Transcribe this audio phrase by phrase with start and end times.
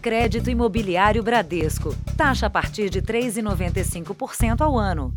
[0.00, 1.94] Crédito Imobiliário Bradesco.
[2.16, 5.12] Taxa a partir de 3,95% ao ano.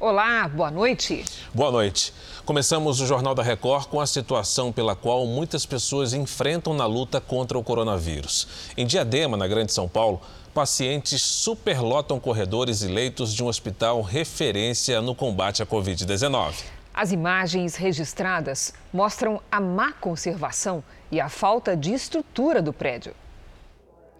[0.00, 1.24] Olá, boa noite.
[1.54, 2.12] Boa noite.
[2.44, 7.20] Começamos o Jornal da Record com a situação pela qual muitas pessoas enfrentam na luta
[7.20, 8.48] contra o coronavírus.
[8.76, 10.20] Em Diadema, na Grande São Paulo,
[10.52, 16.64] pacientes superlotam corredores e leitos de um hospital referência no combate à Covid-19.
[16.92, 23.14] As imagens registradas mostram a má conservação e a falta de estrutura do prédio.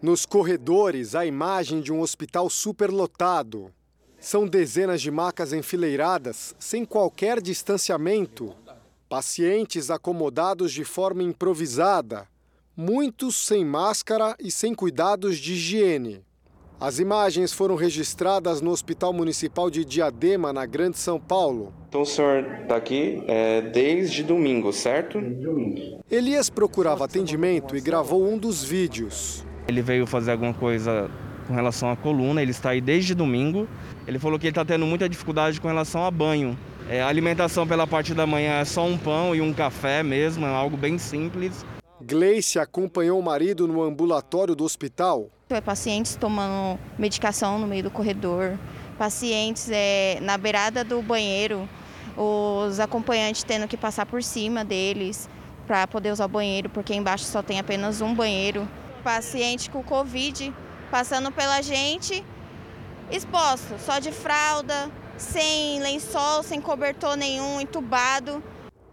[0.03, 3.71] Nos corredores, a imagem de um hospital superlotado.
[4.19, 8.55] São dezenas de macas enfileiradas, sem qualquer distanciamento.
[9.11, 12.27] Pacientes acomodados de forma improvisada,
[12.75, 16.25] muitos sem máscara e sem cuidados de higiene.
[16.81, 21.75] As imagens foram registradas no Hospital Municipal de Diadema, na Grande São Paulo.
[21.91, 25.21] Então o senhor está aqui é, desde domingo, certo?
[25.21, 26.01] Desde domingo.
[26.11, 29.45] Elias procurava atendimento e gravou um dos vídeos.
[29.71, 31.09] Ele veio fazer alguma coisa
[31.47, 33.69] com relação à coluna, ele está aí desde domingo.
[34.05, 36.59] Ele falou que ele está tendo muita dificuldade com relação a banho.
[36.89, 40.45] É, a alimentação pela parte da manhã é só um pão e um café mesmo,
[40.45, 41.65] é algo bem simples.
[42.03, 45.31] Gleice acompanhou o marido no ambulatório do hospital.
[45.49, 48.59] É pacientes tomando medicação no meio do corredor,
[48.99, 51.69] pacientes é, na beirada do banheiro,
[52.17, 55.31] os acompanhantes tendo que passar por cima deles
[55.65, 58.67] para poder usar o banheiro, porque embaixo só tem apenas um banheiro.
[59.01, 60.53] Paciente com Covid
[60.91, 62.25] passando pela gente,
[63.11, 68.43] exposto, só de fralda, sem lençol, sem cobertor nenhum, entubado.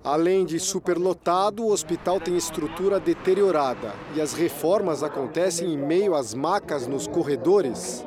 [0.04, 6.34] Além de superlotado, o hospital tem estrutura deteriorada e as reformas acontecem em meio às
[6.34, 8.06] macas nos corredores.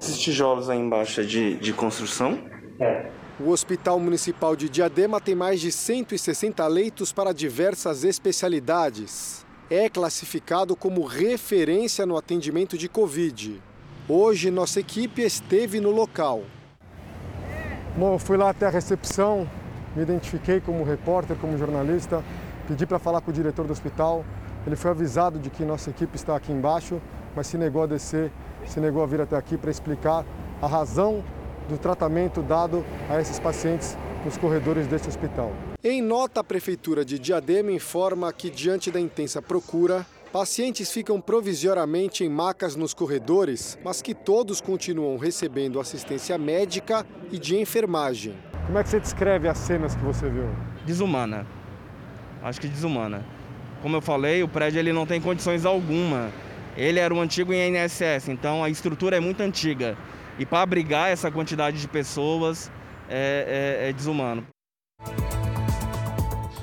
[0.00, 2.38] Esses tijolos aí embaixo é de, de construção?
[2.78, 3.10] É.
[3.40, 9.44] O Hospital Municipal de Diadema tem mais de 160 leitos para diversas especialidades.
[9.74, 13.58] É classificado como referência no atendimento de Covid.
[14.06, 16.42] Hoje, nossa equipe esteve no local.
[17.96, 19.48] Bom, fui lá até a recepção,
[19.96, 22.22] me identifiquei como repórter, como jornalista,
[22.68, 24.26] pedi para falar com o diretor do hospital.
[24.66, 27.00] Ele foi avisado de que nossa equipe está aqui embaixo,
[27.34, 28.30] mas se negou a descer,
[28.66, 30.22] se negou a vir até aqui para explicar
[30.60, 31.24] a razão
[31.70, 35.52] do tratamento dado a esses pacientes nos corredores deste hospital.
[35.82, 42.24] Em nota, a Prefeitura de Diadema informa que, diante da intensa procura, pacientes ficam provisoriamente
[42.24, 48.34] em macas nos corredores, mas que todos continuam recebendo assistência médica e de enfermagem.
[48.66, 50.48] Como é que você descreve as cenas que você viu?
[50.86, 51.46] Desumana.
[52.42, 53.24] Acho que desumana.
[53.82, 56.30] Como eu falei, o prédio ele não tem condições alguma.
[56.76, 59.96] Ele era o antigo INSS, então a estrutura é muito antiga.
[60.38, 62.70] E para abrigar essa quantidade de pessoas
[63.12, 64.46] é, é, é desumano.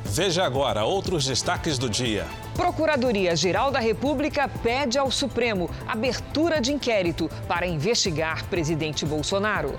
[0.06, 2.26] Veja agora outros destaques do dia.
[2.56, 9.78] Procuradoria-Geral da República pede ao Supremo abertura de inquérito para investigar presidente Bolsonaro.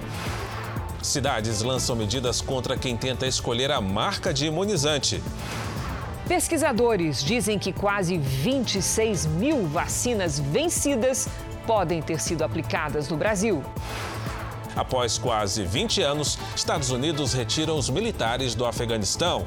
[1.02, 5.22] Cidades lançam medidas contra quem tenta escolher a marca de imunizante.
[6.28, 11.28] Pesquisadores dizem que quase 26 mil vacinas vencidas
[11.66, 13.64] podem ter sido aplicadas no Brasil.
[14.76, 19.46] Após quase 20 anos, Estados Unidos retiram os militares do Afeganistão.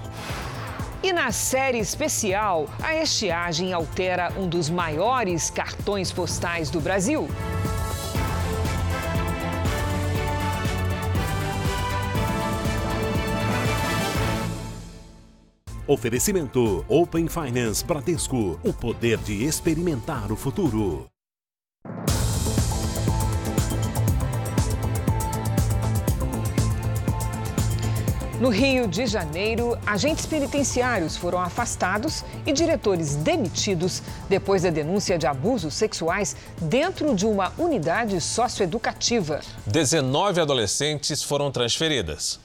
[1.01, 7.27] E na série especial, a estiagem altera um dos maiores cartões postais do Brasil.
[15.85, 18.57] Oferecimento Open Finance Bradesco.
[18.63, 21.12] O poder de experimentar o futuro.
[28.43, 35.25] No Rio de Janeiro, agentes penitenciários foram afastados e diretores demitidos depois da denúncia de
[35.25, 39.39] abusos sexuais dentro de uma unidade socioeducativa.
[39.65, 42.37] 19 adolescentes foram transferidas.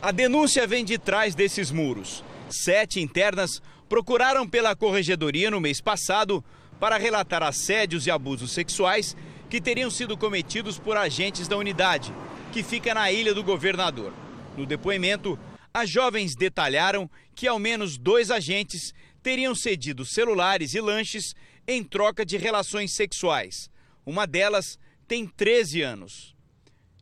[0.00, 2.24] A denúncia vem de trás desses muros.
[2.48, 6.42] Sete internas procuraram pela corregedoria no mês passado
[6.80, 9.14] para relatar assédios e abusos sexuais
[9.50, 12.14] que teriam sido cometidos por agentes da unidade,
[12.50, 14.23] que fica na Ilha do Governador.
[14.56, 15.38] No depoimento,
[15.72, 21.34] as jovens detalharam que ao menos dois agentes teriam cedido celulares e lanches
[21.66, 23.68] em troca de relações sexuais.
[24.06, 24.78] Uma delas
[25.08, 26.36] tem 13 anos.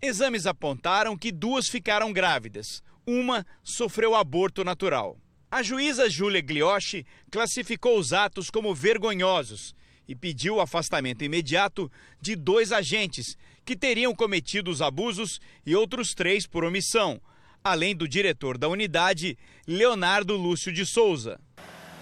[0.01, 5.19] Exames apontaram que duas ficaram grávidas, uma sofreu aborto natural.
[5.51, 9.75] A juíza Júlia Glioshi classificou os atos como vergonhosos
[10.09, 11.91] e pediu o afastamento imediato
[12.21, 17.21] de dois agentes que teriam cometido os abusos e outros três por omissão,
[17.65, 21.39] além do diretor da unidade, Leonardo Lúcio de Souza.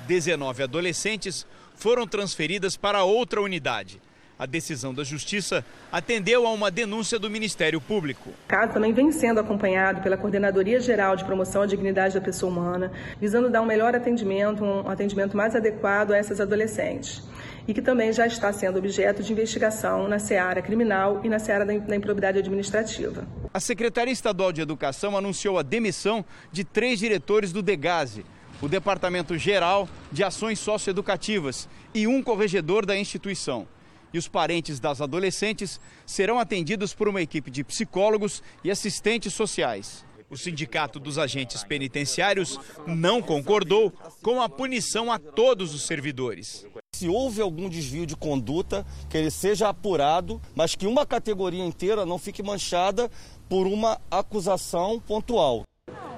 [0.06, 4.00] 19 adolescentes foram transferidas para outra unidade.
[4.38, 5.62] A decisão da Justiça
[5.92, 8.30] atendeu a uma denúncia do Ministério Público.
[8.30, 12.50] O caso também vem sendo acompanhado pela Coordenadoria Geral de Promoção à Dignidade da Pessoa
[12.50, 12.90] Humana,
[13.20, 17.22] visando dar um melhor atendimento, um atendimento mais adequado a essas adolescentes.
[17.70, 21.64] E que também já está sendo objeto de investigação na seara criminal e na seara
[21.64, 23.28] da improbidade administrativa.
[23.54, 28.26] A Secretaria Estadual de Educação anunciou a demissão de três diretores do DEGASE,
[28.60, 33.68] o Departamento Geral de Ações Socioeducativas, e um corregedor da instituição
[34.12, 40.04] e os parentes das adolescentes serão atendidos por uma equipe de psicólogos e assistentes sociais.
[40.30, 42.56] O Sindicato dos Agentes Penitenciários
[42.86, 43.92] não concordou
[44.22, 46.64] com a punição a todos os servidores.
[46.94, 52.06] Se houve algum desvio de conduta, que ele seja apurado, mas que uma categoria inteira
[52.06, 53.10] não fique manchada
[53.48, 55.64] por uma acusação pontual.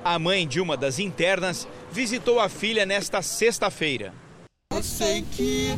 [0.04, 4.12] A mãe de uma das internas visitou a filha nesta sexta-feira.
[4.74, 5.70] Eu sei que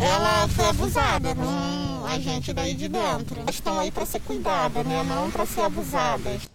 [0.00, 3.40] ela foi abusada num agente daí de dentro.
[3.40, 5.02] Elas estão aí para ser cuidadas, né?
[5.02, 6.51] não para ser abusadas.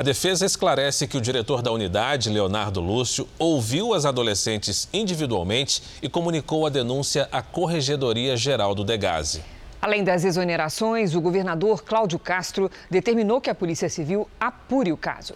[0.00, 6.08] A defesa esclarece que o diretor da unidade, Leonardo Lúcio, ouviu as adolescentes individualmente e
[6.08, 9.42] comunicou a denúncia à Corregedoria Geral do Degase.
[9.78, 15.34] Além das exonerações, o governador Cláudio Castro determinou que a Polícia Civil apure o caso.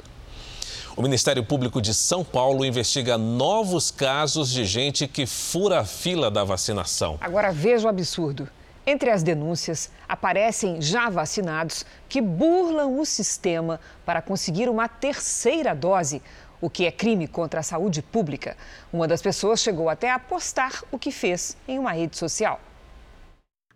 [0.97, 6.31] O Ministério Público de São Paulo investiga novos casos de gente que fura a fila
[6.31, 7.19] da vacinação.
[7.21, 8.49] Agora veja o absurdo.
[8.87, 16.21] Entre as denúncias, aparecem já vacinados que burlam o sistema para conseguir uma terceira dose,
[16.61, 18.57] o que é crime contra a saúde pública.
[18.93, 22.61] Uma das pessoas chegou até a postar o que fez em uma rede social.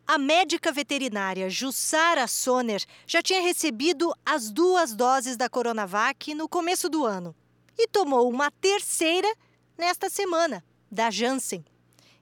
[0.06, 6.88] A médica veterinária Jussara Soner já tinha recebido as duas doses da Coronavac no começo
[6.88, 7.34] do ano
[7.78, 9.28] e tomou uma terceira
[9.76, 11.64] nesta semana, da Janssen.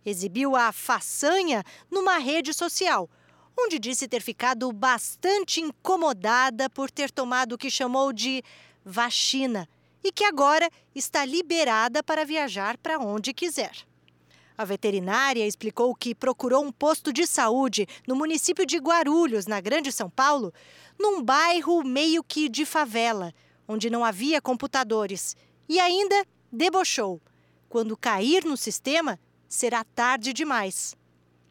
[0.06, 3.10] Exibiu a façanha numa rede social,
[3.58, 8.40] onde disse ter ficado bastante incomodada por ter tomado o que chamou de
[8.84, 9.68] vacina
[10.04, 13.72] e que agora está liberada para viajar para onde quiser.
[14.56, 19.90] A veterinária explicou que procurou um posto de saúde no município de Guarulhos, na Grande
[19.90, 20.52] São Paulo,
[20.96, 23.34] num bairro meio que de favela,
[23.66, 25.36] onde não havia computadores.
[25.68, 27.20] E ainda debochou.
[27.68, 30.96] Quando cair no sistema, será tarde demais.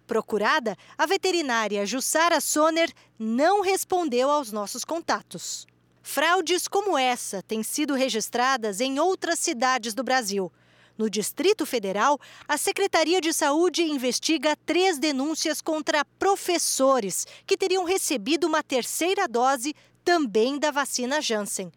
[0.05, 5.65] Procurada, a veterinária Jussara Soner não respondeu aos nossos contatos.
[6.01, 10.51] Fraudes como essa têm sido registradas em outras cidades do Brasil.
[10.97, 18.45] No Distrito Federal, a Secretaria de Saúde investiga três denúncias contra professores que teriam recebido
[18.45, 19.73] uma terceira dose
[20.05, 21.71] também da vacina Janssen.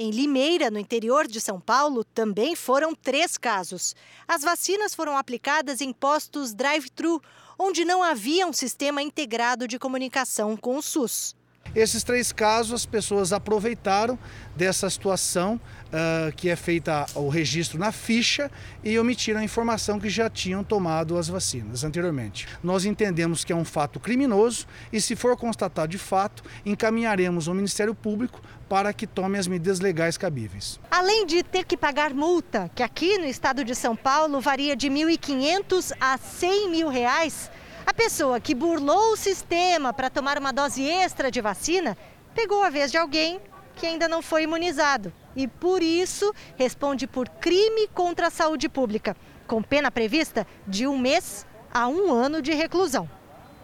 [0.00, 3.96] Em Limeira, no interior de São Paulo, também foram três casos.
[4.28, 7.20] As vacinas foram aplicadas em postos drive-thru,
[7.58, 11.34] onde não havia um sistema integrado de comunicação com o SUS.
[11.74, 14.18] Esses três casos, as pessoas aproveitaram
[14.56, 18.50] dessa situação uh, que é feita o registro na ficha
[18.82, 22.46] e omitiram a informação que já tinham tomado as vacinas anteriormente.
[22.62, 27.54] Nós entendemos que é um fato criminoso e, se for constatado de fato, encaminharemos ao
[27.54, 30.78] Ministério Público para que tome as medidas legais cabíveis.
[30.90, 34.88] Além de ter que pagar multa, que aqui no estado de São Paulo varia de
[34.88, 37.50] R$ 1.500 a 100 mil reais,
[37.88, 41.96] a pessoa que burlou o sistema para tomar uma dose extra de vacina
[42.34, 43.40] pegou a vez de alguém
[43.76, 49.16] que ainda não foi imunizado e, por isso, responde por crime contra a saúde pública,
[49.46, 53.08] com pena prevista de um mês a um ano de reclusão.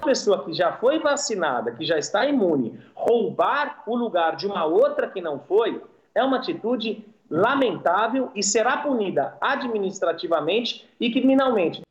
[0.01, 4.65] A pessoa que já foi vacinada, que já está imune, roubar o lugar de uma
[4.65, 5.83] outra que não foi,
[6.15, 11.84] é uma atitude lamentável e será punida administrativamente e criminalmente.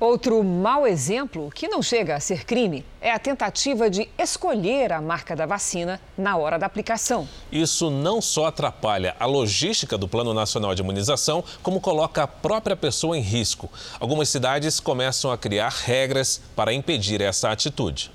[0.00, 5.00] Outro mau exemplo, que não chega a ser crime, é a tentativa de escolher a
[5.00, 7.28] marca da vacina na hora da aplicação.
[7.50, 12.76] Isso não só atrapalha a logística do Plano Nacional de Imunização, como coloca a própria
[12.76, 13.68] pessoa em risco.
[13.98, 18.12] Algumas cidades começam a criar regras para impedir essa atitude.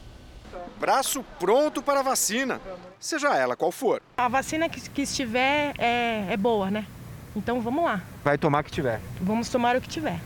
[0.80, 2.62] Braço pronto para a vacina,
[2.98, 4.02] seja ela qual for.
[4.16, 6.88] A vacina que, que estiver é, é boa, né?
[7.36, 8.02] Então vamos lá.
[8.24, 9.02] Vai tomar o que tiver.
[9.20, 10.22] Vamos tomar o que tiver.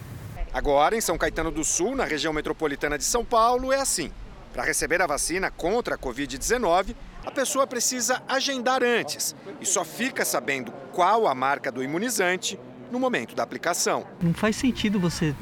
[0.58, 4.12] Agora, em São Caetano do Sul, na região metropolitana de São Paulo, é assim.
[4.52, 10.26] Para receber a vacina contra a Covid-19, a pessoa precisa agendar antes e só fica
[10.26, 12.60] sabendo qual a marca do imunizante
[12.92, 14.08] no momento da aplicação.
[14.20, 15.36] Não faz sentido você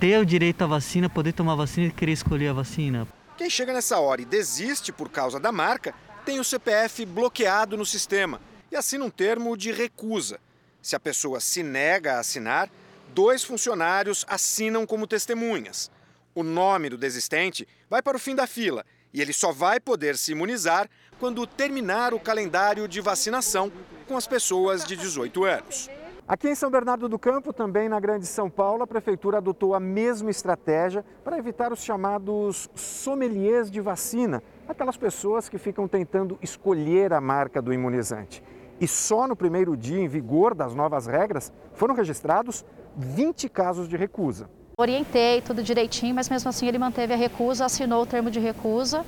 [0.00, 3.06] ter o direito à vacina, poder tomar a vacina e querer escolher a vacina.
[3.36, 5.94] Quem chega nessa hora e desiste por causa da marca,
[6.24, 8.40] tem o CPF bloqueado no sistema
[8.72, 10.40] e assina um termo de recusa.
[10.80, 12.70] Se a pessoa se nega a assinar,
[13.14, 15.90] dois funcionários assinam como testemunhas.
[16.34, 20.16] O nome do desistente vai para o fim da fila e ele só vai poder
[20.18, 23.72] se imunizar quando terminar o calendário de vacinação
[24.06, 25.88] com as pessoas de 18 anos.
[26.28, 29.80] Aqui em São Bernardo do Campo, também na Grande São Paulo, a Prefeitura adotou a
[29.80, 37.12] mesma estratégia para evitar os chamados sommeliers de vacina, aquelas pessoas que ficam tentando escolher
[37.12, 38.42] a marca do imunizante.
[38.80, 42.64] E só no primeiro dia em vigor das novas regras foram registrados
[42.96, 44.48] 20 casos de recusa.
[44.78, 49.04] Orientei tudo direitinho, mas mesmo assim ele manteve a recusa, assinou o termo de recusa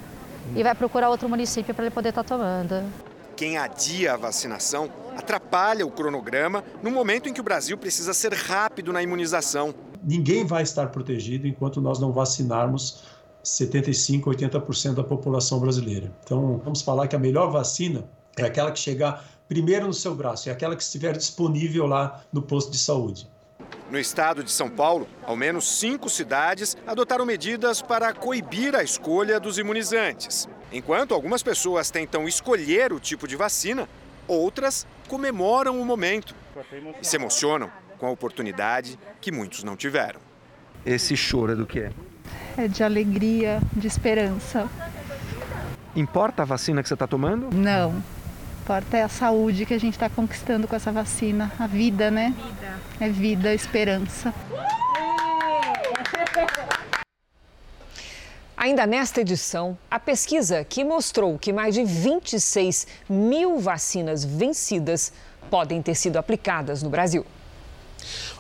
[0.55, 2.85] e vai procurar outro município para ele poder estar tá tomando.
[3.37, 8.33] Quem adia a vacinação atrapalha o cronograma no momento em que o Brasil precisa ser
[8.33, 9.75] rápido na imunização.
[10.03, 13.05] Ninguém vai estar protegido enquanto nós não vacinarmos
[13.43, 16.13] 75, 80% da população brasileira.
[16.25, 18.05] Então, vamos falar que a melhor vacina
[18.37, 22.43] é aquela que chegar primeiro no seu braço, é aquela que estiver disponível lá no
[22.43, 23.29] posto de saúde.
[23.91, 29.41] No estado de São Paulo, ao menos cinco cidades adotaram medidas para coibir a escolha
[29.41, 30.49] dos imunizantes.
[30.71, 33.89] Enquanto algumas pessoas tentam escolher o tipo de vacina,
[34.27, 36.35] outras comemoram o momento
[37.01, 40.21] e se emocionam com a oportunidade que muitos não tiveram.
[40.85, 41.91] Esse choro é do que?
[42.57, 44.69] É de alegria, de esperança.
[45.97, 47.49] Importa a vacina que você está tomando?
[47.55, 48.03] Não.
[48.63, 52.35] Importa é a saúde que a gente está conquistando com essa vacina, a vida, né?
[52.37, 52.68] Vida.
[53.01, 54.35] É vida, esperança.
[58.57, 65.13] Ainda nesta edição, a pesquisa que mostrou que mais de 26 mil vacinas vencidas
[65.49, 67.25] podem ter sido aplicadas no Brasil.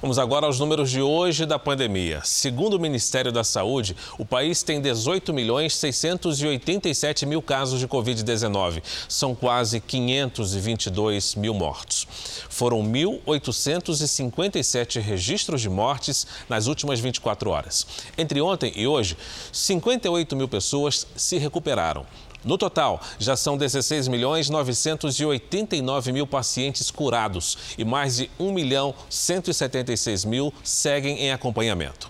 [0.00, 2.20] Vamos agora aos números de hoje da pandemia.
[2.24, 8.82] Segundo o Ministério da Saúde, o país tem 18 milhões 687 mil casos de Covid-19.
[9.08, 12.06] São quase 522 mil mortos.
[12.48, 17.86] Foram 1.857 registros de mortes nas últimas 24 horas.
[18.16, 19.16] Entre ontem e hoje,
[19.52, 22.06] 58 mil pessoas se recuperaram.
[22.44, 28.94] No total, já são 16 milhões 989 mil pacientes curados e mais de 1 milhão
[29.10, 32.08] 176 mil seguem em acompanhamento.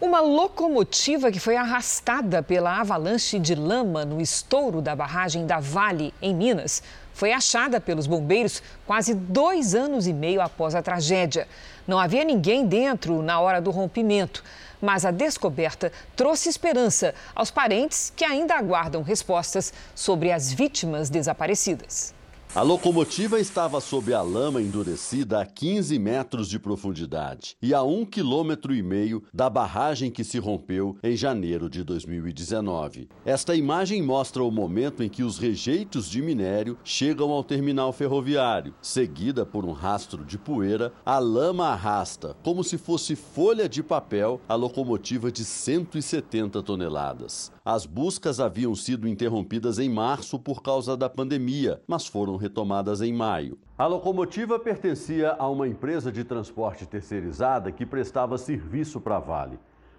[0.00, 6.12] Uma locomotiva que foi arrastada pela avalanche de lama no estouro da barragem da Vale,
[6.20, 11.48] em Minas, foi achada pelos bombeiros quase dois anos e meio após a tragédia.
[11.86, 14.42] Não havia ninguém dentro na hora do rompimento
[14.80, 22.17] mas a descoberta trouxe esperança aos parentes que ainda aguardam respostas sobre as vítimas desaparecidas.
[22.54, 28.06] A locomotiva estava sob a lama endurecida a 15 metros de profundidade e a um
[28.06, 33.10] quilômetro e meio da barragem que se rompeu em janeiro de 2019.
[33.24, 38.74] Esta imagem mostra o momento em que os rejeitos de minério chegam ao terminal ferroviário.
[38.80, 44.40] Seguida por um rastro de poeira, a lama arrasta, como se fosse folha de papel,
[44.48, 47.52] a locomotiva de 170 toneladas.
[47.70, 53.12] As buscas haviam sido interrompidas em março por causa da pandemia, mas foram retomadas em
[53.12, 53.58] maio.
[53.76, 59.58] A locomotiva pertencia a uma empresa de transporte terceirizada que prestava serviço para a Vale.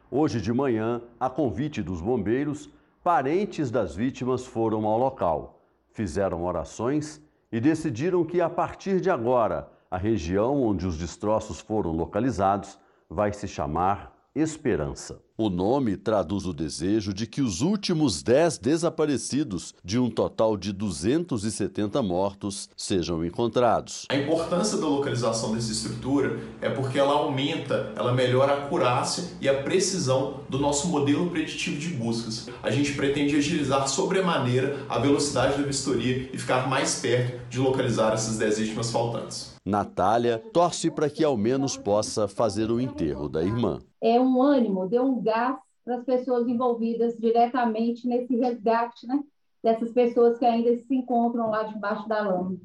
[0.09, 2.71] Hoje de manhã, a convite dos bombeiros,
[3.03, 5.61] parentes das vítimas foram ao local,
[5.91, 7.21] fizeram orações
[7.51, 13.31] e decidiram que a partir de agora, a região onde os destroços foram localizados vai
[13.31, 15.19] se chamar Esperança.
[15.37, 20.71] O nome traduz o desejo de que os últimos 10 desaparecidos, de um total de
[20.71, 24.05] 270 mortos, sejam encontrados.
[24.07, 29.49] A importância da localização dessa estrutura é porque ela aumenta, ela melhora a acurácia e
[29.49, 32.49] a precisão do nosso modelo preditivo de buscas.
[32.63, 38.13] A gente pretende agilizar sobremaneira a velocidade da vistoria e ficar mais perto de localizar
[38.13, 39.48] essas 10 vítimas faltantes.
[39.65, 43.79] Natália torce para que ao menos possa fazer o enterro da irmã.
[44.01, 49.19] É um ânimo, deu um gás para as pessoas envolvidas diretamente nesse resgate, né?
[49.63, 52.57] Dessas pessoas que ainda se encontram lá debaixo da lama.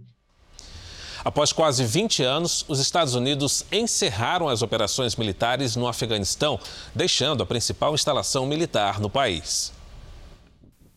[1.25, 6.61] Após quase 20 anos, os Estados Unidos encerraram as operações militares no Afeganistão,
[6.95, 9.73] deixando a principal instalação militar no país.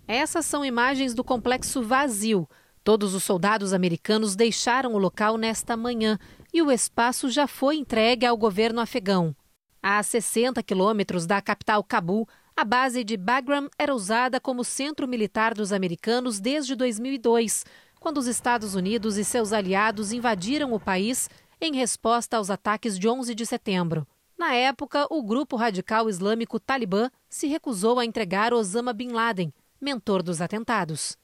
[0.05, 2.47] Essas são imagens do complexo vazio.
[2.87, 6.17] Todos os soldados americanos deixaram o local nesta manhã
[6.53, 9.35] e o espaço já foi entregue ao governo afegão.
[9.83, 12.25] A 60 quilômetros da capital Cabul,
[12.55, 17.65] a base de Bagram era usada como centro militar dos americanos desde 2002,
[17.99, 21.29] quando os Estados Unidos e seus aliados invadiram o país
[21.59, 24.07] em resposta aos ataques de 11 de setembro.
[24.37, 30.23] Na época, o grupo radical islâmico Talibã se recusou a entregar Osama Bin Laden, mentor
[30.23, 31.17] dos atentados.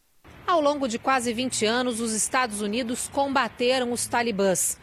[0.45, 4.77] Ao longo de quase 20 anos, os Estados Unidos combateram os talibãs.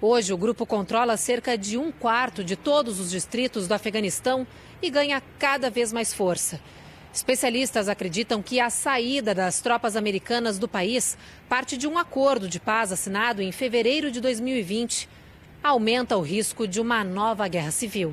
[0.00, 4.44] Hoje, o grupo controla cerca de um quarto de todos os distritos do Afeganistão
[4.82, 6.60] e ganha cada vez mais força.
[7.12, 11.16] Especialistas acreditam que a saída das tropas americanas do país
[11.48, 15.08] parte de um acordo de paz assinado em fevereiro de 2020.
[15.62, 18.12] Aumenta o risco de uma nova guerra civil.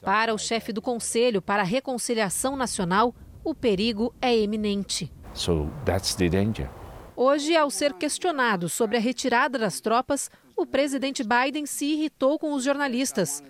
[0.00, 5.12] Para o chefe do Conselho para a Reconciliação Nacional, o perigo é eminente.
[5.38, 6.68] So that's the danger.
[7.14, 12.52] Hoje, ao ser questionado sobre a retirada das tropas, o presidente Biden se irritou com
[12.52, 13.42] os jornalistas.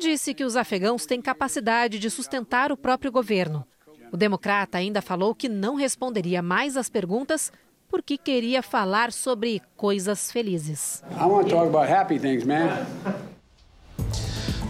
[0.00, 3.64] Disse que os afegãos têm capacidade de sustentar o próprio governo.
[4.12, 7.52] O democrata ainda falou que não responderia mais às perguntas
[7.88, 11.02] porque queria falar sobre coisas felizes.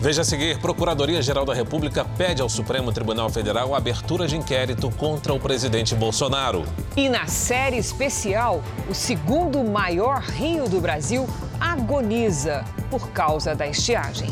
[0.03, 5.33] Veja a seguir: Procuradoria-Geral da República pede ao Supremo Tribunal Federal abertura de inquérito contra
[5.33, 6.65] o presidente Bolsonaro.
[6.97, 11.25] E na série especial, o segundo maior rio do Brasil
[11.61, 14.29] agoniza por causa da estiagem.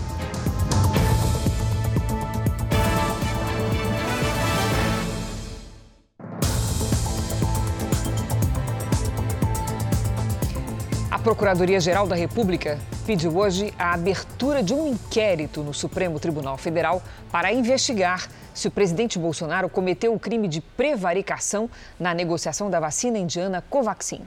[11.22, 17.52] Procuradoria-Geral da República pediu hoje a abertura de um inquérito no Supremo Tribunal Federal para
[17.52, 23.62] investigar se o presidente Bolsonaro cometeu o crime de prevaricação na negociação da vacina indiana
[23.68, 24.22] Covaxin.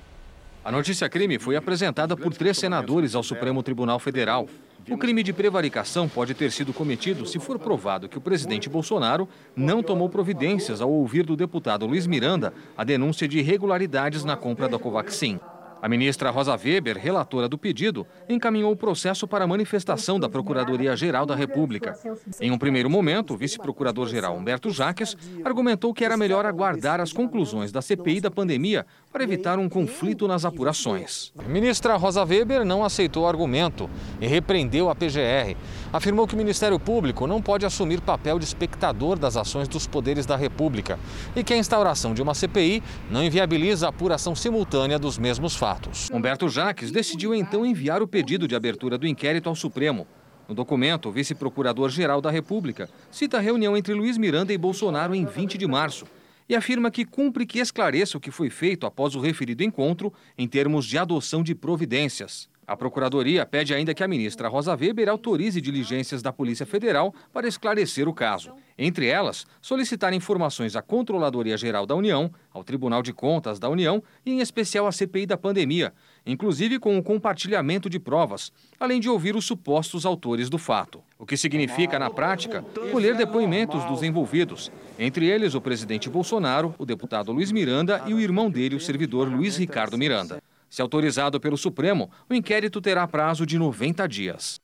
[0.64, 4.48] A notícia crime foi apresentada por três senadores ao Supremo Tribunal Federal.
[4.88, 9.28] O crime de prevaricação pode ter sido cometido se for provado que o presidente Bolsonaro
[9.56, 14.70] não tomou providências ao ouvir do deputado Luiz Miranda a denúncia de irregularidades na compra
[14.70, 15.40] da Covaxin.
[15.84, 21.36] A ministra Rosa Weber, relatora do pedido, encaminhou o processo para manifestação da Procuradoria-Geral da
[21.36, 21.94] República.
[22.40, 27.70] Em um primeiro momento, o vice-procurador-geral Humberto Jaques argumentou que era melhor aguardar as conclusões
[27.70, 31.32] da CPI da pandemia para evitar um conflito nas apurações.
[31.38, 33.89] A ministra Rosa Weber não aceitou o argumento
[34.20, 35.55] e repreendeu a PGR.
[35.93, 40.25] Afirmou que o Ministério Público não pode assumir papel de espectador das ações dos poderes
[40.25, 41.00] da República
[41.36, 45.84] e que a instauração de uma CPI não inviabiliza a apuração simultânea dos mesmos fatos
[45.84, 46.10] fatos.
[46.12, 50.08] Humberto Jaques decidiu então enviar o pedido de abertura do inquérito ao Supremo.
[50.47, 55.26] No documento, o vice-procurador-geral da República cita a reunião entre Luiz Miranda e Bolsonaro em
[55.26, 56.06] 20 de março
[56.47, 60.47] e afirma que cumpre que esclareça o que foi feito após o referido encontro em
[60.47, 62.49] termos de adoção de providências.
[62.65, 67.47] A Procuradoria pede ainda que a ministra Rosa Weber autorize diligências da Polícia Federal para
[67.47, 68.53] esclarecer o caso.
[68.77, 74.01] Entre elas, solicitar informações à Controladoria Geral da União, ao Tribunal de Contas da União
[74.25, 75.93] e, em especial, à CPI da pandemia,
[76.26, 81.02] inclusive com o compartilhamento de provas, além de ouvir os supostos autores do fato.
[81.20, 86.86] O que significa, na prática, colher depoimentos dos envolvidos, entre eles o presidente Bolsonaro, o
[86.86, 90.42] deputado Luiz Miranda e o irmão dele, o servidor Luiz Ricardo Miranda.
[90.70, 94.62] Se autorizado pelo Supremo, o inquérito terá prazo de 90 dias.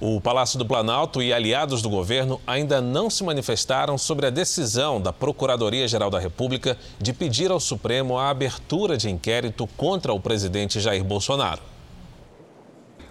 [0.00, 5.00] O Palácio do Planalto e aliados do governo ainda não se manifestaram sobre a decisão
[5.00, 10.78] da Procuradoria-Geral da República de pedir ao Supremo a abertura de inquérito contra o presidente
[10.78, 11.77] Jair Bolsonaro.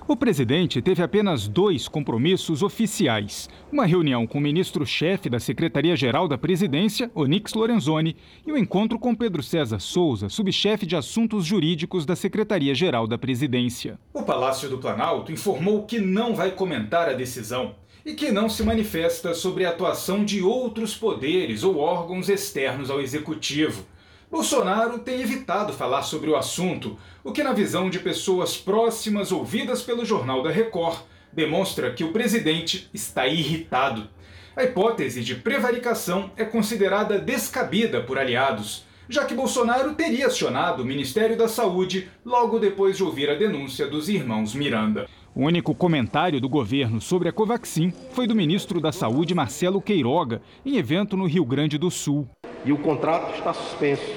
[0.10, 6.38] O presidente teve apenas dois compromissos oficiais: uma reunião com o ministro-chefe da Secretaria-Geral da
[6.38, 8.16] Presidência, Onix Lorenzoni,
[8.46, 14.00] e um encontro com Pedro César Souza, subchefe de assuntos jurídicos da Secretaria-Geral da Presidência.
[14.14, 18.64] O Palácio do Planalto informou que não vai comentar a decisão e que não se
[18.64, 23.86] manifesta sobre a atuação de outros poderes ou órgãos externos ao executivo.
[24.30, 29.82] Bolsonaro tem evitado falar sobre o assunto, o que, na visão de pessoas próximas ouvidas
[29.82, 31.00] pelo Jornal da Record,
[31.32, 34.10] demonstra que o presidente está irritado.
[34.54, 40.86] A hipótese de prevaricação é considerada descabida por aliados, já que Bolsonaro teria acionado o
[40.86, 45.08] Ministério da Saúde logo depois de ouvir a denúncia dos irmãos Miranda.
[45.34, 50.42] O único comentário do governo sobre a Covaxin foi do ministro da Saúde, Marcelo Queiroga,
[50.66, 52.28] em evento no Rio Grande do Sul
[52.68, 54.14] e o contrato está suspenso.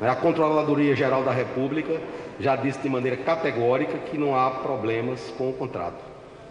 [0.00, 2.00] A Controladoria Geral da República
[2.40, 6.02] já disse de maneira categórica que não há problemas com o contrato.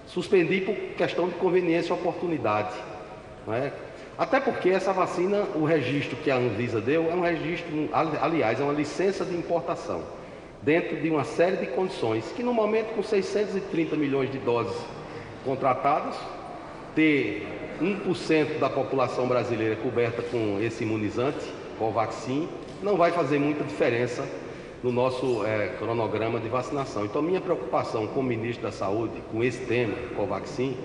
[0.05, 2.75] Suspendi por questão de conveniência e oportunidade.
[3.47, 3.71] É?
[4.15, 7.89] Até porque essa vacina, o registro que a Anvisa deu, é um registro,
[8.21, 10.03] aliás, é uma licença de importação,
[10.61, 14.77] dentro de uma série de condições, que no momento com 630 milhões de doses
[15.43, 16.15] contratadas,
[16.93, 21.45] ter 1% da população brasileira coberta com esse imunizante,
[21.77, 22.47] Covaxin,
[22.81, 24.25] não vai fazer muita diferença
[24.81, 27.05] no nosso é, cronograma de vacinação.
[27.05, 30.77] Então, minha preocupação como ministro da Saúde com esse tema, Covaxin,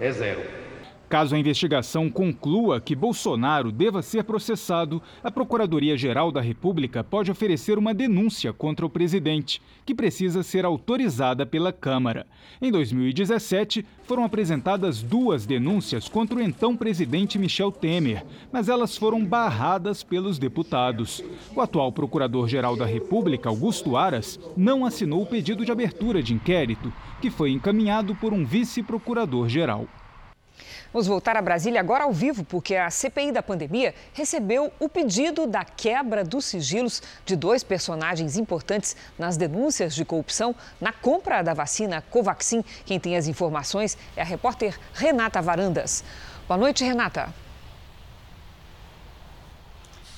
[0.00, 0.65] é zero.
[1.08, 7.78] Caso a investigação conclua que Bolsonaro deva ser processado, a Procuradoria-Geral da República pode oferecer
[7.78, 12.26] uma denúncia contra o presidente, que precisa ser autorizada pela Câmara.
[12.60, 19.24] Em 2017, foram apresentadas duas denúncias contra o então presidente Michel Temer, mas elas foram
[19.24, 21.22] barradas pelos deputados.
[21.54, 26.92] O atual Procurador-Geral da República, Augusto Aras, não assinou o pedido de abertura de inquérito,
[27.22, 29.86] que foi encaminhado por um vice-procurador-geral.
[30.96, 35.46] Vamos voltar a Brasília agora ao vivo, porque a CPI da pandemia recebeu o pedido
[35.46, 41.52] da quebra dos sigilos de dois personagens importantes nas denúncias de corrupção na compra da
[41.52, 42.64] vacina Covaxin.
[42.86, 46.02] Quem tem as informações é a repórter Renata Varandas.
[46.48, 47.28] Boa noite, Renata.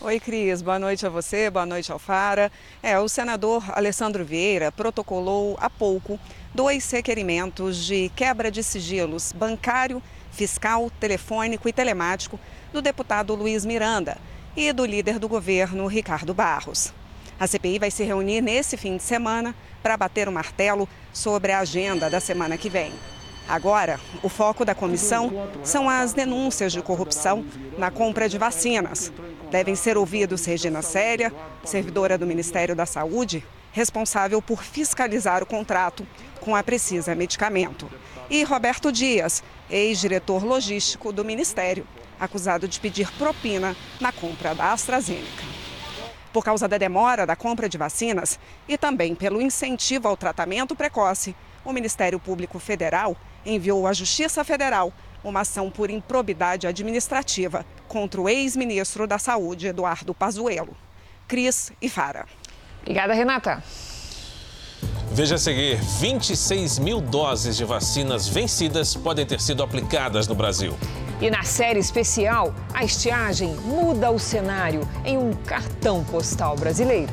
[0.01, 0.63] Oi, Cris.
[0.63, 2.53] Boa noite a você, boa noite, Alfara.
[2.81, 6.21] É, o senador Alessandro Vieira protocolou há pouco
[6.55, 10.01] dois requerimentos de quebra de sigilos bancário
[10.39, 12.39] fiscal, telefônico e telemático
[12.73, 14.17] do deputado Luiz Miranda
[14.57, 16.93] e do líder do governo, Ricardo Barros.
[17.41, 21.59] A CPI vai se reunir nesse fim de semana para bater o martelo sobre a
[21.59, 22.93] agenda da semana que vem.
[23.49, 27.45] Agora, o foco da comissão são as denúncias de corrupção
[27.77, 29.11] na compra de vacinas.
[29.51, 31.33] Devem ser ouvidos Regina Célia,
[31.65, 36.07] servidora do Ministério da Saúde, responsável por fiscalizar o contrato
[36.41, 37.91] com a Precisa Medicamento,
[38.31, 41.87] e Roberto Dias, ex-diretor logístico do Ministério,
[42.19, 45.45] acusado de pedir propina na compra da AstraZeneca.
[46.33, 48.39] Por causa da demora da compra de vacinas
[48.69, 54.93] e também pelo incentivo ao tratamento precoce, o Ministério Público Federal enviou à Justiça Federal
[55.25, 60.77] uma ação por improbidade administrativa contra o ex-ministro da Saúde, Eduardo Pazuello.
[61.27, 62.27] Cris e Fara.
[62.83, 63.63] Obrigada, Renata.
[65.13, 70.75] Veja a seguir: 26 mil doses de vacinas vencidas podem ter sido aplicadas no Brasil.
[71.21, 77.13] E na série especial, a estiagem muda o cenário em um cartão postal brasileiro.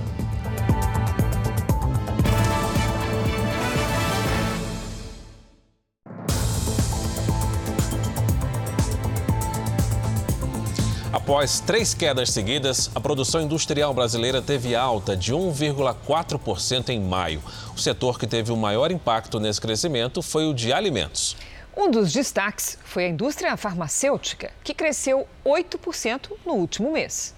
[11.26, 17.42] Após três quedas seguidas, a produção industrial brasileira teve alta de 1,4% em maio.
[17.76, 21.36] O setor que teve o maior impacto nesse crescimento foi o de alimentos.
[21.76, 27.34] Um dos destaques foi a indústria farmacêutica, que cresceu 8% no último mês.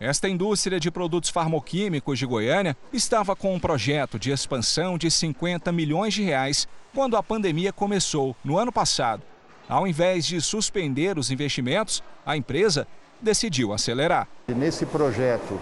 [0.00, 5.70] Esta indústria de produtos farmoquímicos de Goiânia estava com um projeto de expansão de 50
[5.70, 9.22] milhões de reais quando a pandemia começou no ano passado.
[9.68, 12.86] Ao invés de suspender os investimentos, a empresa
[13.20, 14.28] decidiu acelerar.
[14.48, 15.58] Nesse projeto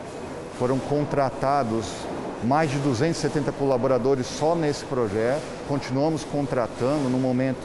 [0.59, 1.87] foram contratados
[2.43, 5.43] mais de 270 colaboradores só nesse projeto.
[5.69, 7.65] Continuamos contratando no momento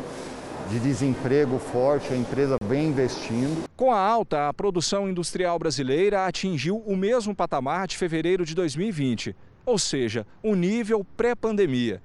[0.69, 3.67] de desemprego forte, a empresa vem investindo.
[3.75, 9.35] Com a alta, a produção industrial brasileira atingiu o mesmo patamar de fevereiro de 2020,
[9.65, 12.01] ou seja, o nível pré-pandemia.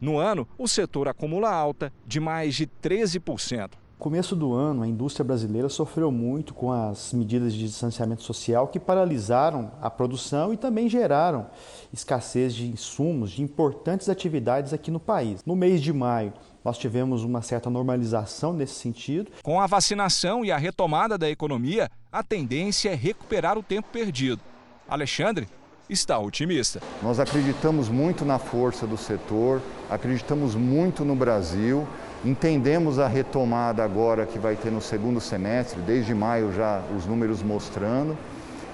[0.00, 3.70] No ano, o setor acumula alta de mais de 13%.
[3.98, 8.68] No começo do ano, a indústria brasileira sofreu muito com as medidas de distanciamento social
[8.68, 11.46] que paralisaram a produção e também geraram
[11.90, 15.42] escassez de insumos de importantes atividades aqui no país.
[15.46, 19.30] No mês de maio, nós tivemos uma certa normalização nesse sentido.
[19.42, 24.42] Com a vacinação e a retomada da economia, a tendência é recuperar o tempo perdido.
[24.86, 25.48] Alexandre
[25.88, 26.80] está otimista.
[27.02, 31.86] Nós acreditamos muito na força do setor, acreditamos muito no Brasil,
[32.24, 37.42] entendemos a retomada agora que vai ter no segundo semestre, desde maio já os números
[37.42, 38.16] mostrando,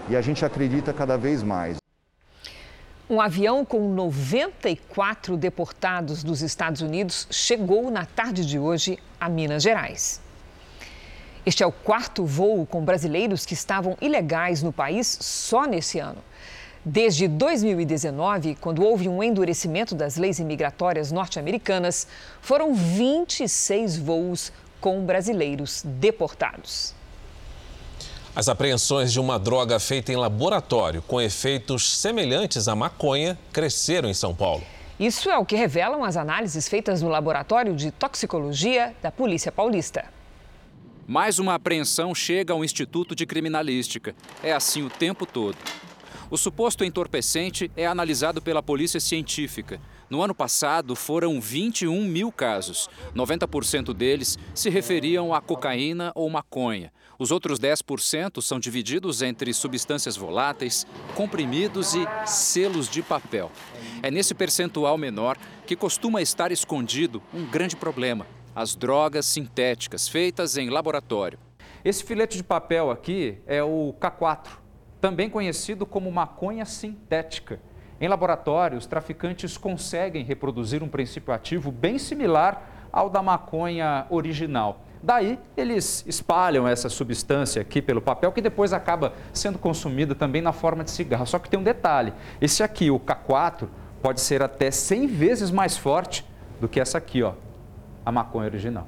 [0.09, 1.77] e a gente acredita cada vez mais.
[3.11, 9.62] Um avião com 94 deportados dos Estados Unidos chegou na tarde de hoje a Minas
[9.62, 10.20] Gerais.
[11.44, 16.22] Este é o quarto voo com brasileiros que estavam ilegais no país só nesse ano.
[16.85, 22.09] Desde 2019, quando houve um endurecimento das leis imigratórias norte-americanas,
[22.40, 26.92] foram 26 voos com brasileiros deportados.
[28.35, 34.14] As apreensões de uma droga feita em laboratório com efeitos semelhantes à maconha cresceram em
[34.14, 34.64] São Paulo.
[34.99, 40.07] Isso é o que revelam as análises feitas no laboratório de toxicologia da Polícia Paulista.
[41.07, 44.16] Mais uma apreensão chega ao Instituto de Criminalística.
[44.42, 45.57] É assim o tempo todo.
[46.33, 49.79] O suposto entorpecente é analisado pela Polícia Científica.
[50.09, 52.88] No ano passado, foram 21 mil casos.
[53.14, 56.90] 90% deles se referiam a cocaína ou maconha.
[57.18, 63.53] Os outros 10% são divididos entre substâncias voláteis, comprimidos e selos de papel.
[64.03, 70.57] É nesse percentual menor que costuma estar escondido um grande problema: as drogas sintéticas feitas
[70.57, 71.38] em laboratório.
[71.85, 74.62] Esse filete de papel aqui é o K4,
[75.03, 77.59] também conhecido como maconha sintética.
[78.01, 84.85] Em laboratório, os traficantes conseguem reproduzir um princípio ativo bem similar ao da maconha original.
[85.03, 90.53] Daí, eles espalham essa substância aqui pelo papel, que depois acaba sendo consumida também na
[90.53, 91.27] forma de cigarro.
[91.27, 93.67] Só que tem um detalhe: esse aqui, o K4,
[94.01, 96.25] pode ser até 100 vezes mais forte
[96.61, 97.33] do que essa aqui, ó,
[98.07, 98.87] a maconha original.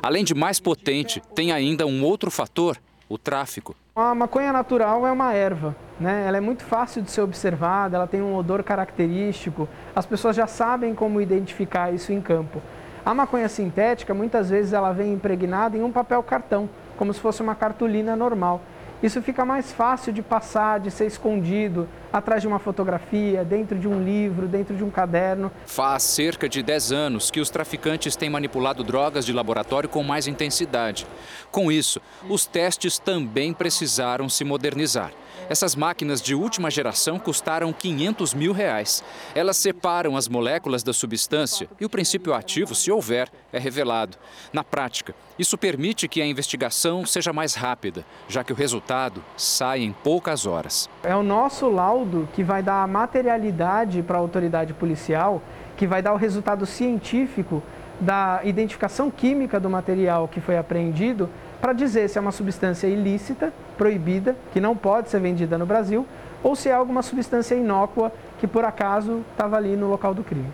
[0.00, 2.78] Além de mais potente, tem ainda um outro fator:
[3.08, 3.74] o tráfico.
[3.94, 6.24] A maconha natural é uma erva, né?
[6.26, 9.68] Ela é muito fácil de ser observada, ela tem um odor característico.
[9.94, 12.62] As pessoas já sabem como identificar isso em campo.
[13.04, 17.42] A maconha sintética, muitas vezes, ela vem impregnada em um papel cartão, como se fosse
[17.42, 18.62] uma cartolina normal.
[19.02, 23.88] Isso fica mais fácil de passar, de ser escondido atrás de uma fotografia, dentro de
[23.88, 25.50] um livro, dentro de um caderno.
[25.66, 30.28] Faz cerca de 10 anos que os traficantes têm manipulado drogas de laboratório com mais
[30.28, 31.04] intensidade.
[31.50, 35.10] Com isso, os testes também precisaram se modernizar.
[35.52, 39.04] Essas máquinas de última geração custaram 500 mil reais.
[39.34, 44.16] Elas separam as moléculas da substância e o princípio ativo, se houver, é revelado.
[44.50, 49.82] Na prática, isso permite que a investigação seja mais rápida, já que o resultado sai
[49.82, 50.88] em poucas horas.
[51.02, 55.42] É o nosso laudo que vai dar a materialidade para a autoridade policial,
[55.76, 57.62] que vai dar o resultado científico
[58.00, 61.28] da identificação química do material que foi apreendido
[61.62, 66.04] para dizer se é uma substância ilícita, proibida, que não pode ser vendida no Brasil,
[66.42, 70.52] ou se é alguma substância inócua que por acaso estava ali no local do crime.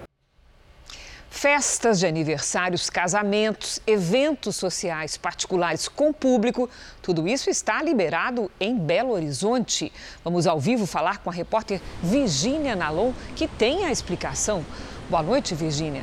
[1.30, 6.68] Festas de aniversários, casamentos, eventos sociais particulares com público,
[7.00, 9.90] tudo isso está liberado em Belo Horizonte.
[10.22, 14.62] Vamos ao vivo falar com a repórter Virgínia Nalon, que tem a explicação.
[15.08, 16.02] Boa noite, Virgínia.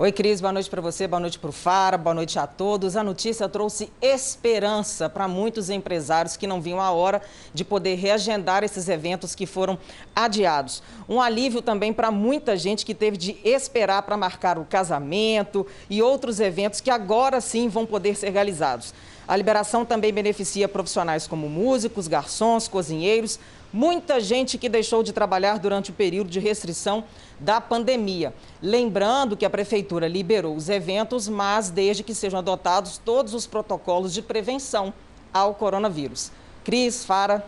[0.00, 2.96] Oi, Cris, boa noite para você, boa noite para o Fara, boa noite a todos.
[2.96, 7.20] A notícia trouxe esperança para muitos empresários que não viam a hora
[7.52, 9.76] de poder reagendar esses eventos que foram
[10.14, 10.84] adiados.
[11.08, 16.00] Um alívio também para muita gente que teve de esperar para marcar o casamento e
[16.00, 18.94] outros eventos que agora sim vão poder ser realizados.
[19.26, 23.38] A liberação também beneficia profissionais como músicos, garçons, cozinheiros,
[23.72, 27.04] muita gente que deixou de trabalhar durante o período de restrição
[27.38, 28.34] da pandemia.
[28.62, 34.12] Lembrando que a Prefeitura liberou os eventos, mas desde que sejam adotados todos os protocolos
[34.12, 34.92] de prevenção
[35.32, 36.32] ao coronavírus.
[36.64, 37.44] Cris, Fara.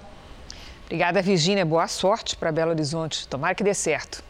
[0.84, 1.64] Obrigada, Virgínia.
[1.64, 3.26] Boa sorte para Belo Horizonte.
[3.28, 4.24] Tomara que dê certo.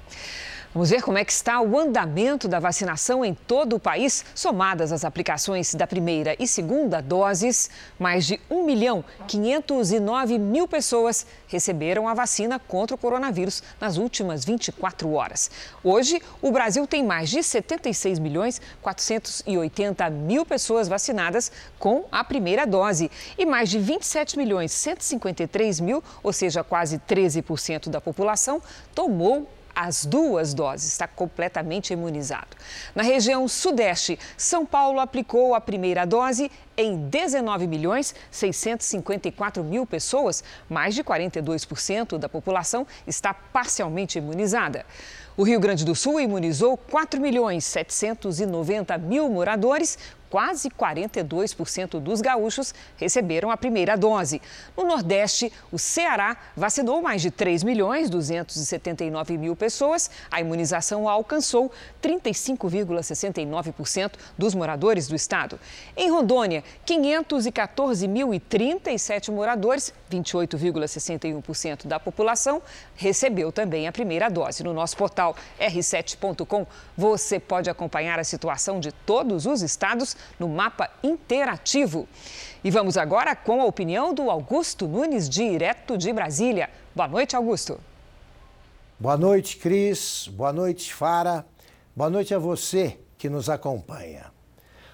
[0.73, 4.93] Vamos ver como é que está o andamento da vacinação em todo o país, somadas
[4.93, 7.69] as aplicações da primeira e segunda doses.
[7.99, 14.45] Mais de 1 milhão 509 mil pessoas receberam a vacina contra o coronavírus nas últimas
[14.45, 15.51] 24 horas.
[15.83, 22.65] Hoje, o Brasil tem mais de 76 milhões 480 mil pessoas vacinadas com a primeira
[22.65, 28.63] dose e mais de 27 milhões 153 mil, ou seja, quase 13% da população,
[28.95, 32.57] tomou as duas doses, está completamente imunizado.
[32.95, 40.43] Na região sudeste, São Paulo aplicou a primeira dose em 19 milhões 654 mil pessoas,
[40.69, 44.85] mais de 42% da população está parcialmente imunizada.
[45.37, 52.73] O Rio Grande do Sul imunizou 4 milhões 790 mil moradores, quase 42% dos gaúchos
[52.97, 54.41] receberam a primeira dose.
[54.77, 60.09] No Nordeste, o Ceará vacinou mais de 3 milhões 279 mil pessoas.
[60.31, 65.59] A imunização alcançou 35,69% dos moradores do estado.
[65.97, 72.63] Em Rondônia, 514.037 moradores, 28,61% da população,
[72.97, 74.65] recebeu também a primeira dose.
[74.65, 80.91] No nosso portal r7.com, você pode acompanhar a situação de todos os estados no mapa
[81.03, 82.09] interativo.
[82.63, 86.69] E vamos agora com a opinião do Augusto Nunes, direto de Brasília.
[86.95, 87.81] Boa noite, Augusto.
[88.99, 90.29] Boa noite, Cris.
[90.31, 91.47] Boa noite, Fara.
[91.97, 94.31] Boa noite a você que nos acompanha.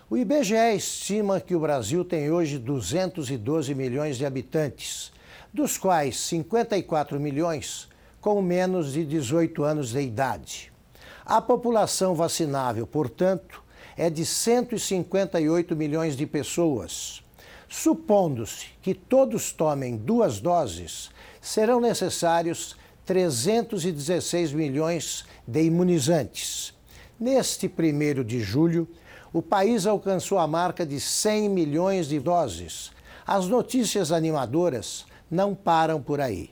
[0.09, 5.11] O IBGE estima que o Brasil tem hoje 212 milhões de habitantes,
[5.53, 7.89] dos quais 54 milhões
[8.21, 10.73] com menos de 18 anos de idade.
[11.25, 13.61] A população vacinável, portanto,
[13.97, 17.21] é de 158 milhões de pessoas.
[17.69, 26.73] Supondo-se que todos tomem duas doses, serão necessários 316 milhões de imunizantes.
[27.19, 28.89] Neste primeiro de julho,
[29.37, 32.91] o país alcançou a marca de 100 milhões de doses.
[33.27, 36.49] As notícias animadoras não param por aí.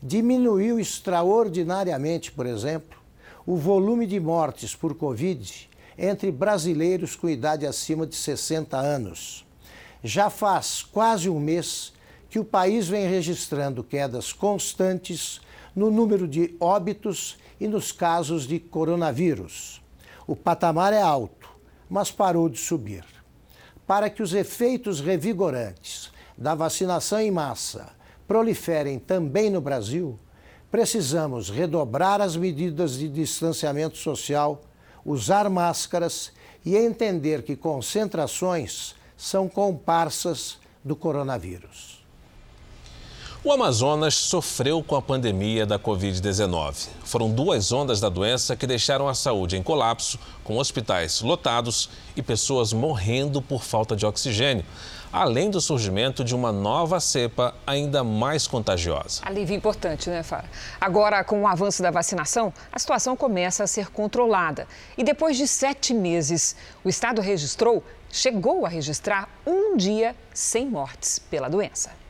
[0.00, 2.96] Diminuiu extraordinariamente, por exemplo,
[3.44, 9.44] o volume de mortes por Covid entre brasileiros com idade acima de 60 anos.
[10.04, 11.92] Já faz quase um mês
[12.30, 15.40] que o país vem registrando quedas constantes
[15.74, 19.82] no número de óbitos e nos casos de coronavírus.
[20.24, 21.41] O patamar é alto,
[21.92, 23.04] mas parou de subir.
[23.86, 27.92] Para que os efeitos revigorantes da vacinação em massa
[28.26, 30.18] proliferem também no Brasil,
[30.70, 34.62] precisamos redobrar as medidas de distanciamento social,
[35.04, 36.32] usar máscaras
[36.64, 42.01] e entender que concentrações são comparsas do coronavírus.
[43.44, 46.90] O Amazonas sofreu com a pandemia da Covid-19.
[47.02, 52.22] Foram duas ondas da doença que deixaram a saúde em colapso, com hospitais lotados e
[52.22, 54.64] pessoas morrendo por falta de oxigênio,
[55.12, 59.22] além do surgimento de uma nova cepa ainda mais contagiosa.
[59.24, 60.48] Alívio importante, né, Fara?
[60.80, 64.68] Agora, com o avanço da vacinação, a situação começa a ser controlada.
[64.96, 71.18] E depois de sete meses, o estado registrou, chegou a registrar um dia sem mortes
[71.18, 72.01] pela doença.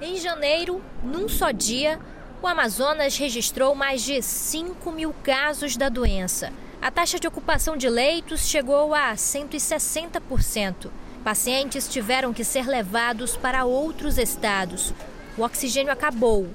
[0.00, 2.00] Em janeiro, num só dia,
[2.42, 6.52] o Amazonas registrou mais de 5 mil casos da doença.
[6.82, 10.90] A taxa de ocupação de leitos chegou a 160%.
[11.22, 14.92] Pacientes tiveram que ser levados para outros estados.
[15.38, 16.48] O oxigênio acabou.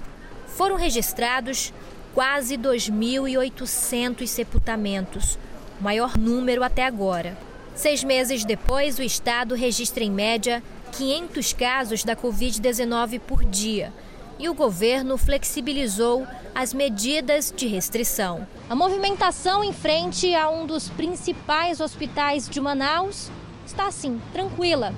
[0.45, 1.73] Foram registrados
[2.13, 5.39] quase 2.800 sepultamentos,
[5.79, 7.37] o maior número até agora.
[7.73, 13.93] Seis meses depois, o estado registra em média 500 casos da Covid-19 por dia
[14.39, 16.25] e o governo flexibilizou
[16.55, 18.47] as medidas de restrição.
[18.69, 23.29] A movimentação em frente a um dos principais hospitais de Manaus
[23.65, 24.93] está assim, tranquila,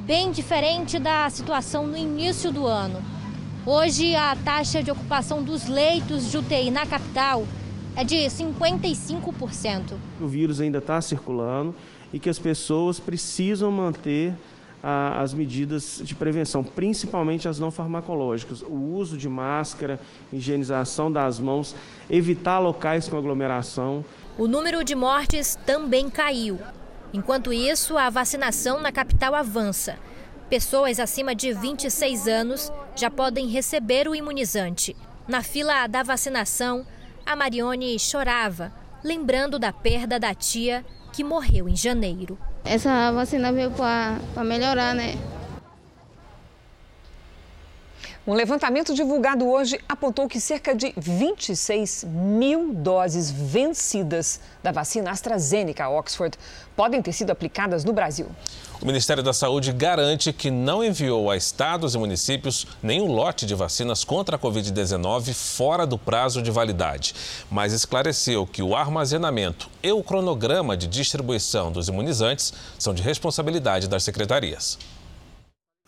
[0.00, 3.02] bem diferente da situação no início do ano.
[3.66, 7.44] Hoje, a taxa de ocupação dos leitos de UTI na capital
[7.96, 9.94] é de 55%.
[10.20, 11.74] O vírus ainda está circulando
[12.12, 14.32] e que as pessoas precisam manter
[14.88, 19.98] as medidas de prevenção, principalmente as não farmacológicas, o uso de máscara,
[20.32, 21.74] higienização das mãos,
[22.08, 24.04] evitar locais com aglomeração.
[24.38, 26.60] O número de mortes também caiu.
[27.12, 29.96] Enquanto isso, a vacinação na capital avança.
[30.48, 34.94] Pessoas acima de 26 anos já podem receber o imunizante.
[35.26, 36.86] Na fila da vacinação,
[37.24, 38.72] a Marione chorava,
[39.02, 42.38] lembrando da perda da tia que morreu em janeiro.
[42.68, 45.14] Essa vacina veio para melhorar, né?
[48.26, 55.88] Um levantamento divulgado hoje apontou que cerca de 26 mil doses vencidas da vacina AstraZeneca
[55.88, 56.36] Oxford
[56.74, 58.26] podem ter sido aplicadas no Brasil.
[58.82, 63.54] O Ministério da Saúde garante que não enviou a estados e municípios nenhum lote de
[63.54, 67.14] vacinas contra a Covid-19 fora do prazo de validade,
[67.48, 73.86] mas esclareceu que o armazenamento e o cronograma de distribuição dos imunizantes são de responsabilidade
[73.86, 74.76] das secretarias.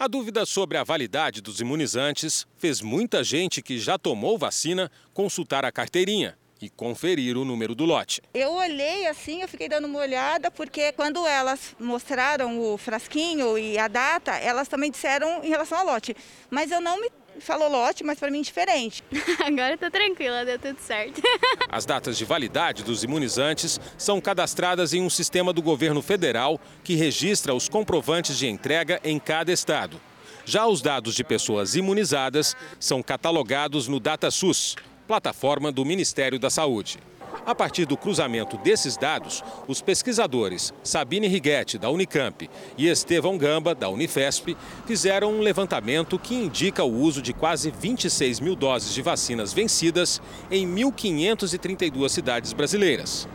[0.00, 5.64] A dúvida sobre a validade dos imunizantes fez muita gente que já tomou vacina consultar
[5.64, 8.22] a carteirinha e conferir o número do lote.
[8.32, 13.76] Eu olhei assim, eu fiquei dando uma olhada, porque quando elas mostraram o frasquinho e
[13.76, 16.14] a data, elas também disseram em relação ao lote.
[16.48, 19.02] Mas eu não me falou lote, mas para mim diferente.
[19.44, 21.20] Agora tô tranquila, deu tudo certo.
[21.68, 26.94] As datas de validade dos imunizantes são cadastradas em um sistema do governo federal que
[26.94, 30.00] registra os comprovantes de entrega em cada estado.
[30.44, 36.98] Já os dados de pessoas imunizadas são catalogados no DataSUS, plataforma do Ministério da Saúde.
[37.44, 43.74] A partir do cruzamento desses dados, os pesquisadores Sabine Righetti, da Unicamp, e Estevão Gamba,
[43.74, 49.00] da Unifesp, fizeram um levantamento que indica o uso de quase 26 mil doses de
[49.00, 53.28] vacinas vencidas em 1.532 cidades brasileiras.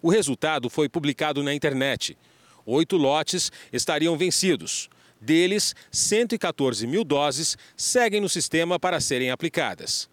[0.00, 2.16] O resultado foi publicado na internet.
[2.64, 4.88] Oito lotes estariam vencidos.
[5.20, 10.08] Deles, 114 mil doses seguem no sistema para serem aplicadas.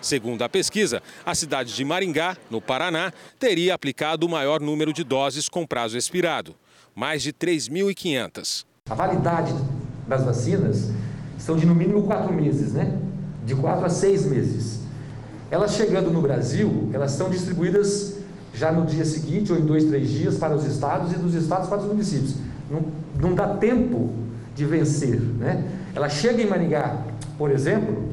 [0.00, 5.04] Segundo a pesquisa, a cidade de Maringá, no Paraná, teria aplicado o maior número de
[5.04, 6.54] doses com prazo expirado,
[6.94, 8.64] mais de 3.500.
[8.88, 9.54] A validade
[10.08, 10.90] das vacinas
[11.38, 12.98] são de no mínimo quatro meses, né?
[13.44, 14.80] De quatro a seis meses.
[15.50, 18.16] Elas chegando no Brasil, elas são distribuídas
[18.54, 21.68] já no dia seguinte ou em dois, três dias para os estados e dos estados
[21.68, 22.36] para os municípios.
[22.70, 22.84] Não,
[23.20, 24.14] não dá tempo
[24.54, 25.70] de vencer, né?
[25.94, 26.96] Ela chega em Maringá,
[27.36, 28.10] por exemplo,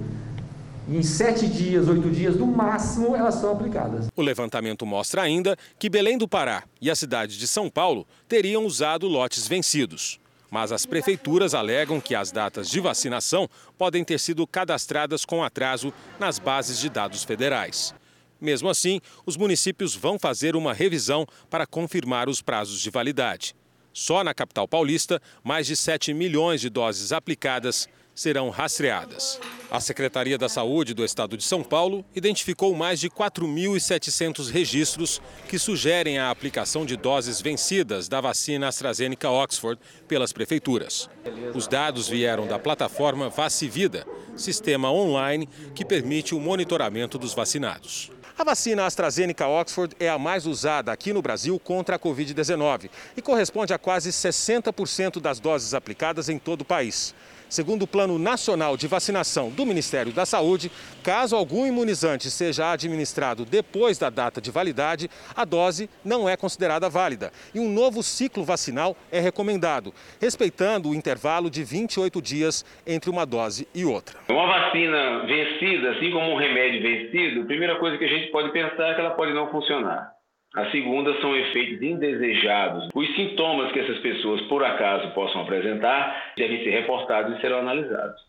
[0.89, 4.07] em sete dias, oito dias, no máximo, elas são aplicadas.
[4.15, 8.65] O levantamento mostra ainda que Belém do Pará e a cidade de São Paulo teriam
[8.65, 10.19] usado lotes vencidos.
[10.49, 15.93] Mas as prefeituras alegam que as datas de vacinação podem ter sido cadastradas com atraso
[16.17, 17.93] nas bases de dados federais.
[18.39, 23.53] Mesmo assim, os municípios vão fazer uma revisão para confirmar os prazos de validade.
[23.91, 29.39] Só na capital paulista, mais de 7 milhões de doses aplicadas serão rastreadas.
[29.69, 35.59] A Secretaria da Saúde do Estado de São Paulo identificou mais de 4.700 registros que
[35.59, 41.07] sugerem a aplicação de doses vencidas da vacina AstraZeneca Oxford pelas prefeituras.
[41.53, 44.03] Os dados vieram da plataforma Vacivida,
[44.35, 48.09] sistema online que permite o monitoramento dos vacinados.
[48.35, 53.21] A vacina AstraZeneca Oxford é a mais usada aqui no Brasil contra a Covid-19 e
[53.21, 57.15] corresponde a quase 60% das doses aplicadas em todo o país.
[57.49, 60.69] Segundo o Plano Nacional de Vacinação do Ministério da Saúde,
[61.01, 66.89] caso algum imunizante seja administrado depois da data de validade, a dose não é considerada
[66.89, 73.09] válida e um novo ciclo vacinal é recomendado, respeitando o intervalo de 28 dias entre
[73.09, 74.19] uma dose e outra.
[74.29, 78.51] Uma vacina vencida, assim como um remédio vencido, a primeira coisa que a gente pode
[78.51, 80.16] pensar é que ela pode não funcionar.
[80.57, 82.89] A segunda são efeitos indesejados.
[82.95, 88.26] Os sintomas que essas pessoas, por acaso, possam apresentar devem ser reportados e serão analisados.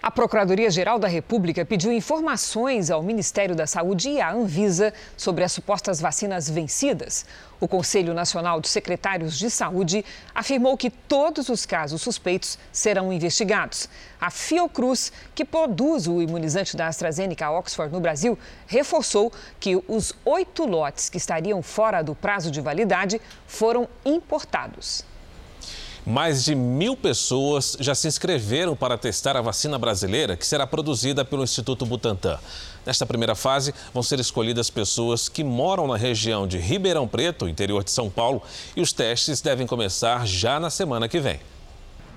[0.00, 5.50] A Procuradoria-Geral da República pediu informações ao Ministério da Saúde e à Anvisa sobre as
[5.50, 7.26] supostas vacinas vencidas.
[7.60, 13.88] O Conselho Nacional de Secretários de Saúde afirmou que todos os casos suspeitos serão investigados.
[14.20, 18.38] A Fiocruz, que produz o imunizante da AstraZeneca Oxford no Brasil,
[18.68, 25.04] reforçou que os oito lotes que estariam fora do prazo de validade foram importados.
[26.08, 31.22] Mais de mil pessoas já se inscreveram para testar a vacina brasileira que será produzida
[31.22, 32.38] pelo Instituto Butantan.
[32.86, 37.84] Nesta primeira fase, vão ser escolhidas pessoas que moram na região de Ribeirão Preto, interior
[37.84, 38.42] de São Paulo,
[38.74, 41.40] e os testes devem começar já na semana que vem.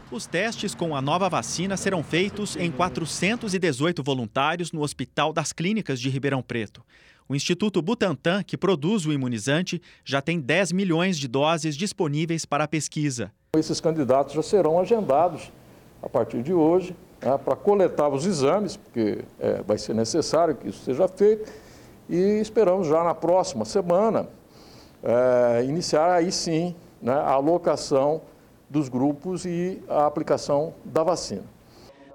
[0.09, 5.99] Os testes com a nova vacina serão feitos em 418 voluntários no Hospital das Clínicas
[5.99, 6.81] de Ribeirão Preto.
[7.27, 12.63] O Instituto Butantan, que produz o imunizante, já tem 10 milhões de doses disponíveis para
[12.63, 13.33] a pesquisa.
[13.57, 15.51] Esses candidatos já serão agendados
[16.01, 20.69] a partir de hoje né, para coletar os exames, porque é, vai ser necessário que
[20.69, 21.51] isso seja feito,
[22.07, 24.29] e esperamos já na próxima semana
[25.03, 28.21] é, iniciar aí sim né, a alocação
[28.69, 31.43] dos grupos e a aplicação da vacina.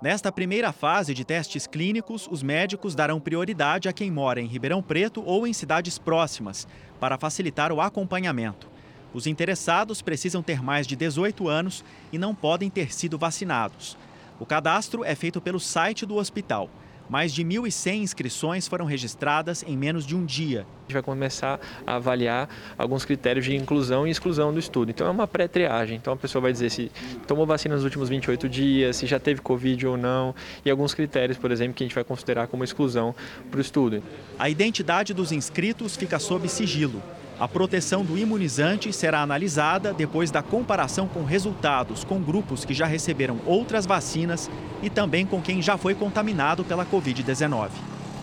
[0.01, 4.83] Nesta primeira fase de testes clínicos, os médicos darão prioridade a quem mora em Ribeirão
[4.83, 6.67] Preto ou em cidades próximas,
[6.99, 8.75] para facilitar o acompanhamento.
[9.15, 13.97] Os interessados precisam ter mais de 18 anos e não podem ter sido vacinados.
[14.39, 16.69] O cadastro é feito pelo site do hospital.
[17.09, 20.67] Mais de 1.100 inscrições foram registradas em menos de um dia.
[20.79, 24.91] A gente vai começar a avaliar alguns critérios de inclusão e exclusão do estudo.
[24.91, 25.97] Então é uma pré-triagem.
[25.97, 26.91] Então a pessoa vai dizer se
[27.27, 30.35] tomou vacina nos últimos 28 dias, se já teve Covid ou não,
[30.65, 33.15] e alguns critérios, por exemplo, que a gente vai considerar como exclusão
[33.51, 34.03] para o estudo.
[34.37, 37.01] A identidade dos inscritos fica sob sigilo.
[37.39, 42.87] A proteção do imunizante será analisada depois da comparação com resultados com grupos que já
[42.87, 44.51] receberam outras vacinas
[44.83, 47.69] e também com quem já foi contaminado pela Covid-19.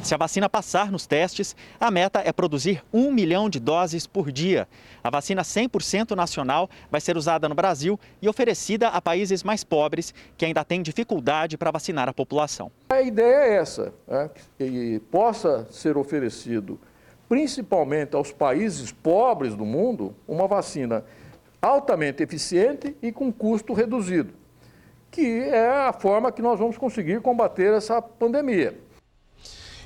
[0.02, 4.32] Se a vacina passar nos testes, a meta é produzir um milhão de doses por
[4.32, 4.68] dia.
[5.04, 10.12] A vacina 100% nacional vai ser usada no Brasil e oferecida a países mais pobres
[10.36, 12.72] que ainda têm dificuldade para vacinar a população.
[12.90, 14.30] A ideia é essa, né?
[14.58, 16.80] que possa ser oferecido
[17.34, 21.04] principalmente aos países pobres do mundo, uma vacina
[21.60, 24.36] altamente eficiente e com custo reduzido,
[25.10, 28.78] que é a forma que nós vamos conseguir combater essa pandemia.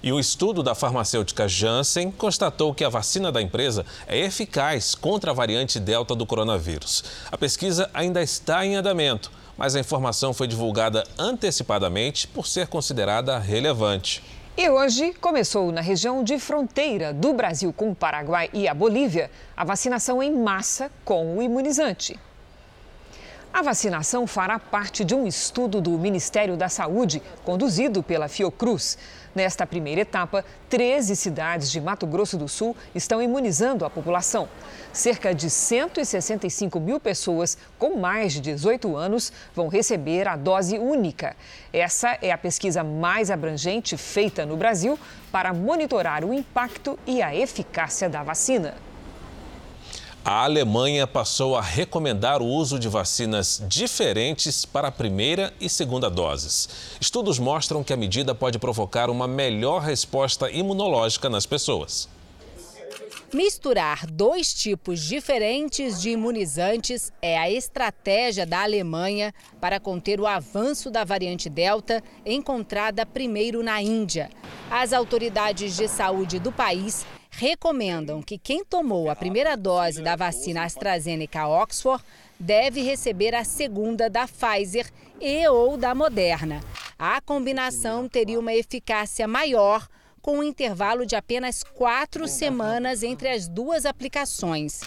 [0.04, 5.32] E um estudo da farmacêutica Janssen constatou que a vacina da empresa é eficaz contra
[5.32, 7.02] a variante Delta do coronavírus.
[7.32, 13.39] A pesquisa ainda está em andamento, mas a informação foi divulgada antecipadamente por ser considerada
[13.39, 14.22] relevante.
[14.60, 19.30] E hoje começou na região de fronteira do Brasil com o Paraguai e a Bolívia
[19.55, 22.20] a vacinação em massa com o imunizante.
[23.58, 28.99] A vacinação fará parte de um estudo do Ministério da Saúde, conduzido pela Fiocruz.
[29.34, 34.47] Nesta primeira etapa, 13 cidades de Mato Grosso do Sul estão imunizando a população.
[34.93, 41.36] Cerca de 165 mil pessoas com mais de 18 anos vão receber a dose única.
[41.74, 44.99] Essa é a pesquisa mais abrangente feita no Brasil
[45.32, 48.76] para monitorar o impacto e a eficácia da vacina.
[50.30, 56.09] A Alemanha passou a recomendar o uso de vacinas diferentes para a primeira e segunda
[56.09, 56.67] doses.
[56.99, 62.09] Estudos mostram que a medida pode provocar uma melhor resposta imunológica nas pessoas.
[63.34, 70.91] Misturar dois tipos diferentes de imunizantes é a estratégia da Alemanha para conter o avanço
[70.91, 74.30] da variante Delta, encontrada primeiro na Índia.
[74.69, 77.05] As autoridades de saúde do país
[77.38, 82.03] recomendam que quem tomou a primeira dose da vacina AstraZeneca Oxford
[82.39, 86.61] deve receber a segunda da Pfizer e ou da Moderna.
[86.97, 89.88] A combinação teria uma eficácia maior
[90.19, 94.81] com um intervalo de apenas quatro semanas entre as duas aplicações.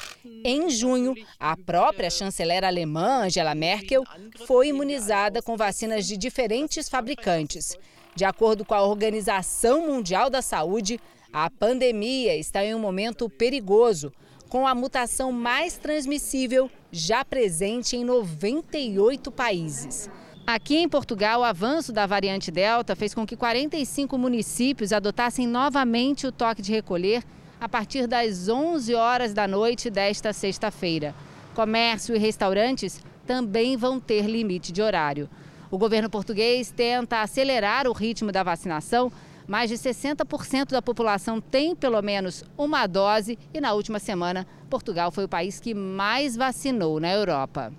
[0.45, 4.03] Em junho, a própria chanceler alemã, Angela Merkel,
[4.45, 7.79] foi imunizada com vacinas de diferentes fabricantes.
[8.17, 11.01] De acordo com a Organização Mundial da Saúde,
[11.33, 14.13] a pandemia está em um momento perigoso,
[14.49, 20.11] com a mutação mais transmissível já presente em 98 países.
[20.45, 26.27] Aqui em Portugal, o avanço da variante Delta fez com que 45 municípios adotassem novamente
[26.27, 27.23] o toque de recolher
[27.61, 31.15] a partir das 11 horas da noite desta sexta-feira.
[31.55, 35.31] Comércio e restaurantes também vão ter limite de horário.
[35.71, 39.13] O governo português tenta acelerar o ritmo da vacinação.
[39.51, 45.11] Mais de 60% da população tem pelo menos uma dose e na última semana, Portugal
[45.11, 47.73] foi o país que mais vacinou na Europa.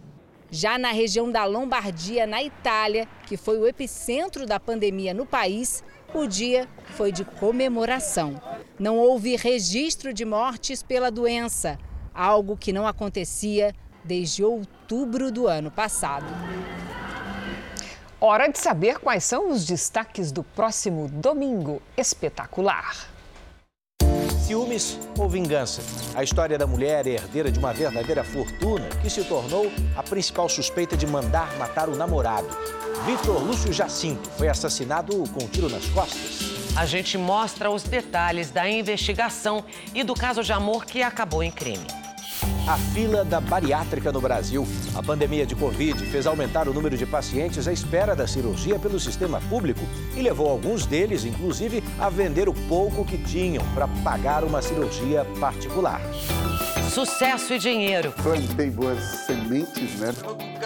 [0.49, 5.82] Já na região da Lombardia, na Itália, que foi o epicentro da pandemia no país,
[6.13, 8.36] o dia foi de comemoração.
[8.78, 11.80] Não houve registro de mortes pela doença,
[12.13, 16.26] algo que não acontecia desde outubro do ano passado.
[18.24, 23.09] Hora de saber quais são os destaques do próximo domingo espetacular
[24.51, 25.82] ciúmes ou vingança.
[26.13, 30.97] A história da mulher herdeira de uma verdadeira fortuna que se tornou a principal suspeita
[30.97, 32.47] de mandar matar o namorado.
[33.05, 36.76] Vitor Lúcio Jacinto foi assassinado com um tiro nas costas.
[36.76, 39.63] A gente mostra os detalhes da investigação
[39.95, 42.01] e do caso de amor que acabou em crime
[42.72, 44.65] a fila da bariátrica no Brasil.
[44.95, 48.97] A pandemia de Covid fez aumentar o número de pacientes à espera da cirurgia pelo
[48.97, 49.82] sistema público
[50.15, 55.26] e levou alguns deles, inclusive, a vender o pouco que tinham para pagar uma cirurgia
[55.38, 55.99] particular.
[56.89, 58.13] Sucesso e dinheiro.
[58.24, 60.13] Plantei boas sementes, né?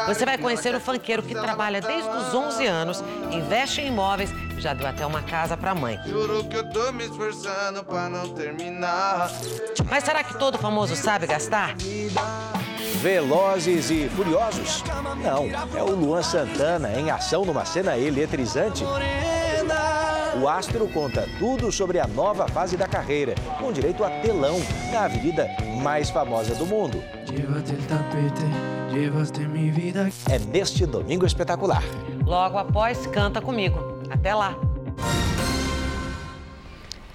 [0.08, 4.74] Você vai conhecer o fanqueiro que trabalha desde os 11 anos, investe em imóveis, já
[4.74, 6.00] deu até uma casa para a mãe.
[6.06, 9.32] Juro que eu tô me esforçando para não terminar.
[9.90, 11.76] Mas será que todo famoso sabe gastar?
[13.02, 14.84] Velozes e Furiosos?
[15.22, 15.46] Não,
[15.78, 18.84] é o Luan Santana em ação numa cena eletrizante.
[20.42, 24.60] O astro conta tudo sobre a nova fase da carreira, com direito a telão
[24.92, 25.50] na avenida
[25.82, 27.02] mais famosa do mundo.
[30.30, 31.84] É neste domingo espetacular.
[32.26, 33.95] Logo após, canta comigo.
[34.10, 34.56] Até lá!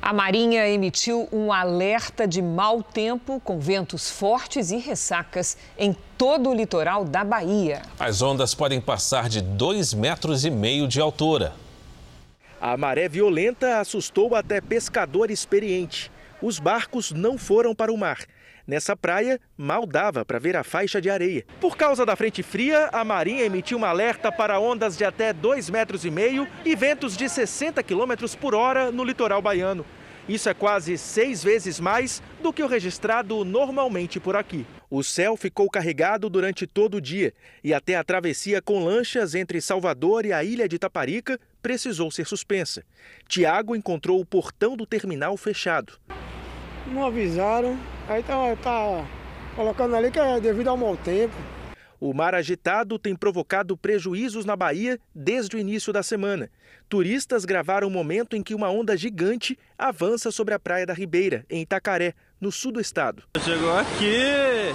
[0.03, 6.51] A Marinha emitiu um alerta de mau tempo com ventos fortes e ressacas em todo
[6.51, 7.83] o litoral da Bahia.
[7.99, 11.53] As ondas podem passar de dois metros e meio de altura.
[12.61, 16.11] A maré violenta assustou até pescador experiente.
[16.43, 18.19] Os barcos não foram para o mar.
[18.67, 21.45] Nessa praia, mal dava para ver a faixa de areia.
[21.61, 25.73] Por causa da frente fria, a Marinha emitiu um alerta para ondas de até 2,5
[25.73, 29.85] metros e meio e ventos de 60 quilômetros por hora no litoral baiano.
[30.29, 34.65] Isso é quase seis vezes mais do que o registrado normalmente por aqui.
[34.89, 37.33] O céu ficou carregado durante todo o dia
[37.65, 42.27] e até a travessia com lanchas entre Salvador e a ilha de Taparica precisou ser
[42.27, 42.85] suspensa.
[43.27, 45.95] Tiago encontrou o portão do terminal fechado.
[46.87, 47.79] Não avisaram,
[48.09, 49.07] aí tá, tá
[49.55, 51.35] colocando ali que é devido ao mau tempo.
[52.01, 56.51] O mar agitado tem provocado prejuízos na Bahia desde o início da semana.
[56.89, 61.45] Turistas gravaram o momento em que uma onda gigante avança sobre a Praia da Ribeira,
[61.51, 63.23] em Itacaré, no sul do estado.
[63.45, 64.73] Chegou aqui!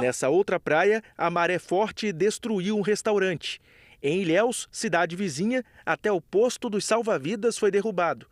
[0.00, 3.60] Nessa outra praia, a maré forte destruiu um restaurante.
[4.02, 8.26] Em Ilhéus, cidade vizinha, até o posto dos salva-vidas foi derrubado.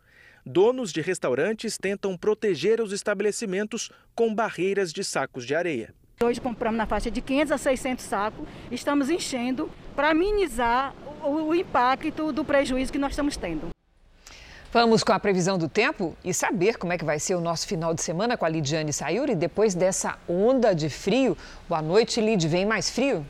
[0.51, 5.93] Donos de restaurantes tentam proteger os estabelecimentos com barreiras de sacos de areia.
[6.21, 10.93] Hoje compramos na faixa de 500 a 600 sacos, estamos enchendo para minimizar
[11.23, 13.69] o, o impacto do prejuízo que nós estamos tendo.
[14.73, 17.65] Vamos com a previsão do tempo e saber como é que vai ser o nosso
[17.65, 19.35] final de semana com a Lidiane Sayuri.
[19.35, 21.37] Depois dessa onda de frio,
[21.69, 22.45] boa noite, Lid.
[22.45, 23.25] Vem mais frio?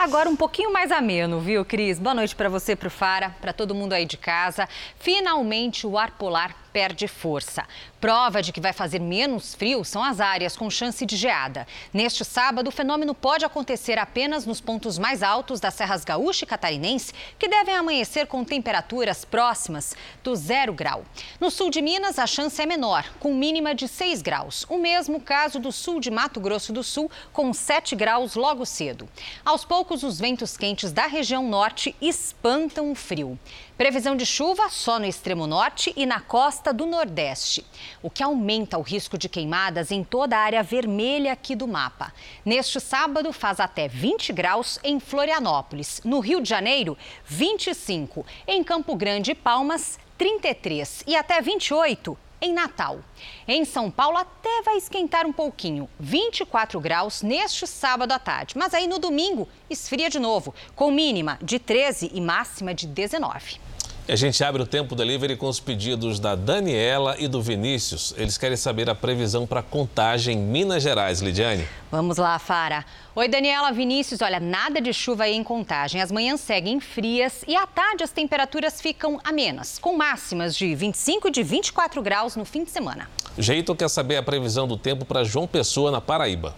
[0.00, 1.98] Agora um pouquinho mais ameno, viu, Cris?
[1.98, 4.66] Boa noite para você, para o Fara, para todo mundo aí de casa.
[4.98, 7.64] Finalmente o ar polar perde força.
[8.00, 11.66] Prova de que vai fazer menos frio são as áreas com chance de geada.
[11.92, 16.48] Neste sábado, o fenômeno pode acontecer apenas nos pontos mais altos das serras gaúcha e
[16.48, 21.04] catarinense, que devem amanhecer com temperaturas próximas do zero grau.
[21.38, 24.64] No sul de Minas, a chance é menor, com mínima de 6 graus.
[24.68, 29.08] O mesmo caso do sul de Mato Grosso do Sul, com 7 graus logo cedo.
[29.44, 33.38] Aos poucos, os ventos quentes da região norte espantam o frio.
[33.80, 37.64] Previsão de chuva só no extremo norte e na costa do Nordeste,
[38.02, 42.12] o que aumenta o risco de queimadas em toda a área vermelha aqui do mapa.
[42.44, 46.02] Neste sábado, faz até 20 graus em Florianópolis.
[46.04, 48.26] No Rio de Janeiro, 25.
[48.46, 51.04] Em Campo Grande e Palmas, 33.
[51.06, 53.00] E até 28 em Natal.
[53.48, 58.58] Em São Paulo até vai esquentar um pouquinho, 24 graus neste sábado à tarde.
[58.58, 63.69] Mas aí no domingo esfria de novo, com mínima de 13 e máxima de 19.
[64.10, 68.12] E a gente abre o tempo delivery com os pedidos da Daniela e do Vinícius.
[68.16, 71.64] Eles querem saber a previsão para contagem em Minas Gerais, Lidiane.
[71.92, 72.84] Vamos lá, Fara.
[73.14, 74.20] Oi, Daniela, Vinícius.
[74.20, 76.02] Olha, nada de chuva aí em contagem.
[76.02, 81.28] As manhãs seguem frias e à tarde as temperaturas ficam amenas, com máximas de 25
[81.28, 83.08] e de 24 graus no fim de semana.
[83.38, 86.52] Jeito quer saber a previsão do tempo para João Pessoa, na Paraíba.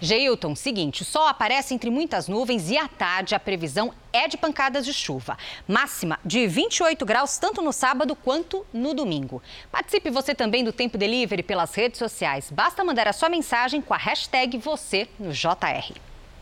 [0.00, 4.36] Geilton, seguinte, o sol aparece entre muitas nuvens e à tarde a previsão é de
[4.36, 5.38] pancadas de chuva.
[5.66, 9.42] Máxima de 28 graus tanto no sábado quanto no domingo.
[9.72, 12.50] Participe você também do Tempo Delivery pelas redes sociais.
[12.50, 15.94] Basta mandar a sua mensagem com a hashtag você no JR.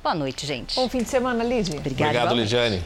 [0.02, 0.74] Boa noite, gente.
[0.74, 1.78] Bom fim de semana, Lidia.
[1.78, 2.10] Obrigada.
[2.10, 2.82] Obrigado, Lidiane.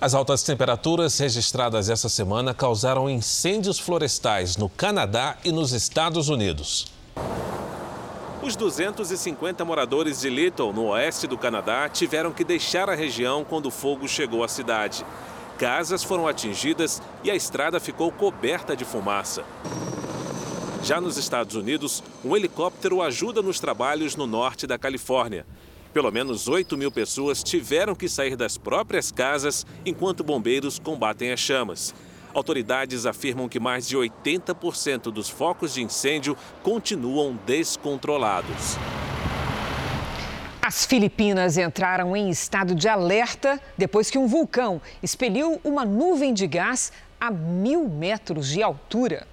[0.00, 6.86] As altas temperaturas registradas essa semana causaram incêndios florestais no Canadá e nos Estados Unidos.
[8.42, 13.66] Os 250 moradores de Little, no oeste do Canadá, tiveram que deixar a região quando
[13.66, 15.06] o fogo chegou à cidade.
[15.56, 19.44] Casas foram atingidas e a estrada ficou coberta de fumaça.
[20.82, 25.46] Já nos Estados Unidos, um helicóptero ajuda nos trabalhos no norte da Califórnia.
[25.94, 31.38] Pelo menos 8 mil pessoas tiveram que sair das próprias casas enquanto bombeiros combatem as
[31.38, 31.94] chamas.
[32.34, 38.78] Autoridades afirmam que mais de 80% dos focos de incêndio continuam descontrolados.
[40.62, 46.46] As Filipinas entraram em estado de alerta depois que um vulcão expeliu uma nuvem de
[46.46, 49.26] gás a mil metros de altura.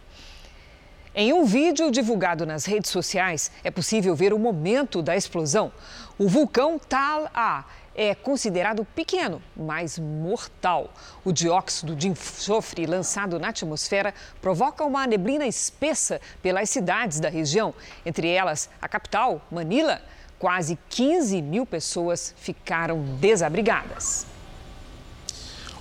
[1.16, 5.72] Em um vídeo divulgado nas redes sociais, é possível ver o momento da explosão.
[6.18, 7.66] O vulcão Tal-A
[8.02, 10.94] é considerado pequeno, mas mortal.
[11.26, 17.74] O dióxido de enxofre lançado na atmosfera provoca uma neblina espessa pelas cidades da região,
[18.06, 20.02] entre elas a capital, Manila.
[20.40, 24.26] Quase 15 mil pessoas ficaram desabrigadas.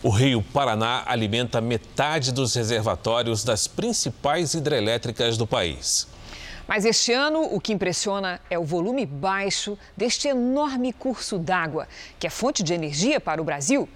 [0.02, 6.08] O rio Paraná alimenta metade dos reservatórios das principais hidrelétricas do país.
[6.68, 11.88] Mas este ano, o que impressiona é o volume baixo deste enorme curso d'água,
[12.18, 13.88] que é fonte de energia para o Brasil.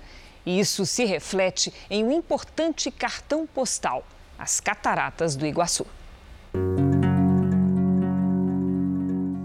[0.46, 4.06] E isso se reflete em um importante cartão postal:
[4.38, 5.84] as Cataratas do Iguaçu.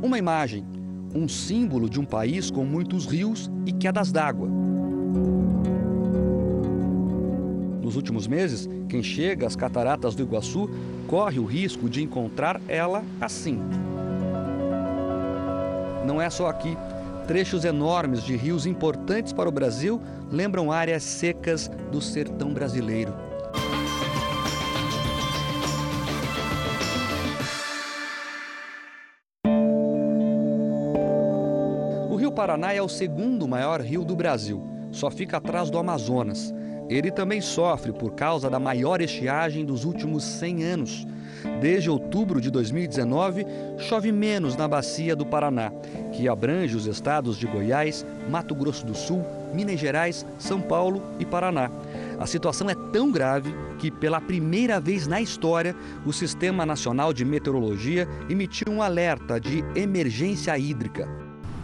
[0.02, 0.66] Uma imagem,
[1.14, 4.48] um símbolo de um país com muitos rios e quedas d'água.
[7.82, 10.70] Nos últimos meses, quem chega às cataratas do Iguaçu
[11.08, 13.60] corre o risco de encontrar ela assim.
[16.06, 16.78] Não é só aqui.
[17.28, 20.02] Trechos enormes de rios importantes para o Brasil
[20.32, 23.14] lembram áreas secas do sertão brasileiro.
[32.10, 36.54] O Rio Paraná é o segundo maior rio do Brasil, só fica atrás do Amazonas.
[36.90, 41.08] Ele também sofre por causa da maior estiagem dos últimos 100 anos.
[41.62, 43.46] Desde outubro de 2019,
[43.78, 45.72] chove menos na bacia do Paraná,
[46.14, 49.24] que abrange os estados de Goiás, Mato Grosso do Sul,
[49.54, 51.70] Minas Gerais, São Paulo e Paraná.
[52.20, 55.76] A situação é tão grave que, pela primeira vez na história,
[56.06, 61.08] o Sistema Nacional de Meteorologia emitiu um alerta de emergência hídrica.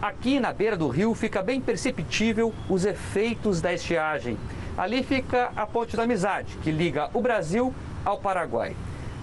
[0.00, 4.36] Aqui na beira do rio fica bem perceptível os efeitos da estiagem.
[4.76, 7.72] Ali fica a Ponte da Amizade, que liga o Brasil
[8.04, 8.74] ao Paraguai.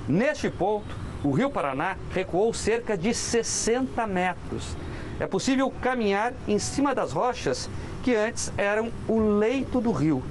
[0.07, 4.75] Neste ponto, o Rio Paraná recuou cerca de 60 metros.
[5.19, 7.69] É possível caminhar em cima das rochas
[8.01, 10.23] que antes eram o leito do rio.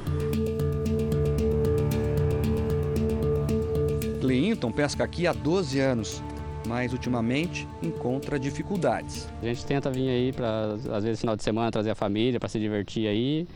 [4.20, 6.22] Clinton pesca aqui há 12 anos,
[6.66, 9.28] mas ultimamente encontra dificuldades.
[9.42, 12.48] A gente tenta vir aí para, às vezes, final de semana, trazer a família para
[12.48, 13.46] se divertir aí.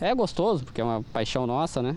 [0.00, 1.96] É gostoso, porque é uma paixão nossa, né?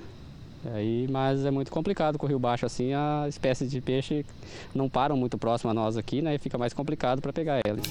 [0.74, 4.24] Aí, mas é muito complicado com o rio baixo assim, a espécie de peixe
[4.76, 6.36] não param muito próximo a nós aqui, né?
[6.36, 7.84] E fica mais complicado para pegar eles.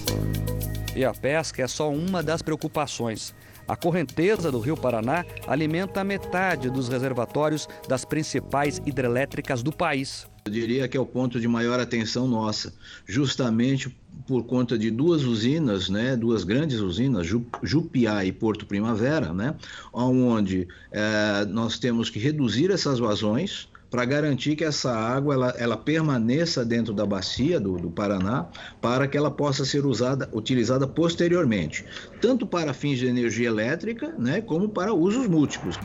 [0.95, 3.33] E a pesca é só uma das preocupações.
[3.67, 10.30] A correnteza do Rio Paraná alimenta metade dos reservatórios das principais hidrelétricas do país.
[10.43, 12.73] Eu diria que é o ponto de maior atenção nossa,
[13.05, 13.95] justamente
[14.27, 17.27] por conta de duas usinas, né, duas grandes usinas,
[17.61, 19.55] Jupiá e Porto Primavera, né,
[19.93, 25.77] onde é, nós temos que reduzir essas vazões, para garantir que essa água ela, ela
[25.77, 28.47] permaneça dentro da bacia do, do, Paraná
[28.81, 31.85] para que ela possa ser usada, utilizada posteriormente,
[32.21, 35.77] tanto para fins de energia elétrica, né, como para usos múltiplos.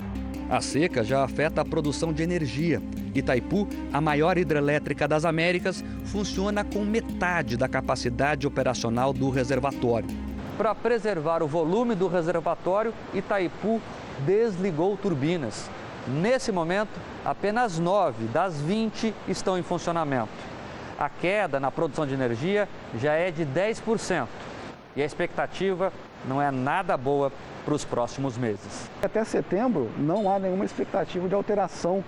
[0.49, 2.81] A seca já afeta a produção de energia.
[3.13, 10.09] Itaipu, a maior hidrelétrica das Américas, funciona com metade da capacidade operacional do reservatório.
[10.57, 13.83] Para preservar o volume do reservatório, Itaipu
[14.25, 15.69] desligou turbinas.
[16.07, 20.29] Nesse momento, apenas 9 das 20 estão em funcionamento.
[20.99, 24.27] A queda na produção de energia já é de 10%
[24.95, 25.93] e a expectativa
[26.25, 27.33] não é nada boa
[27.65, 28.89] para os próximos meses.
[29.03, 32.05] Até setembro não há nenhuma expectativa de alteração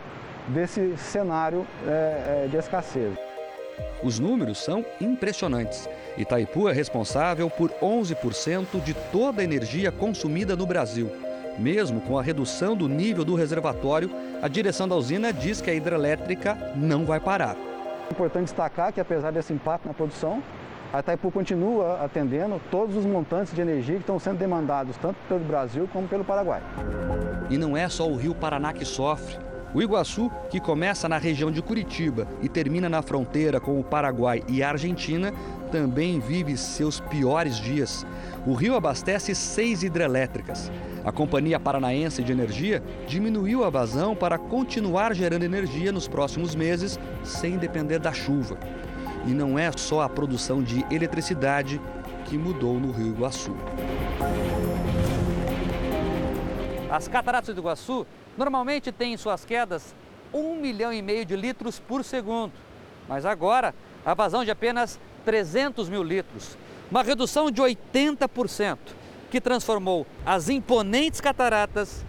[0.47, 3.19] desse cenário é, de escassez.
[4.03, 5.89] Os números são impressionantes.
[6.17, 11.11] Itaipu é responsável por 11% de toda a energia consumida no Brasil.
[11.59, 15.75] Mesmo com a redução do nível do reservatório, a direção da usina diz que a
[15.75, 17.57] hidrelétrica não vai parar.
[18.09, 20.43] É importante destacar que, apesar desse impacto na produção,
[20.93, 25.41] a Itaipu continua atendendo todos os montantes de energia que estão sendo demandados tanto pelo
[25.41, 26.63] Brasil como pelo Paraguai.
[27.51, 29.37] E não é só o Rio Paraná que sofre.
[29.75, 34.43] O Iguaçu, que começa na região de Curitiba e termina na fronteira com o Paraguai
[34.49, 35.31] e a Argentina,
[35.69, 38.05] também vive seus piores dias.
[38.47, 40.73] O rio abastece seis hidrelétricas.
[41.05, 46.99] A Companhia Paranaense de Energia diminuiu a vazão para continuar gerando energia nos próximos meses
[47.23, 48.59] sem depender da chuva.
[49.27, 51.81] E não é só a produção de eletricidade
[52.25, 53.55] que mudou no Rio Iguaçu.
[56.91, 58.07] As cataratas do Iguaçu
[58.37, 59.95] normalmente têm em suas quedas
[60.33, 62.53] um milhão e meio de litros por segundo.
[63.09, 64.99] Mas agora, a vazão de apenas
[65.29, 66.57] 300 mil litros,
[66.91, 68.79] uma redução de 80%,
[69.31, 72.03] que transformou as imponentes cataratas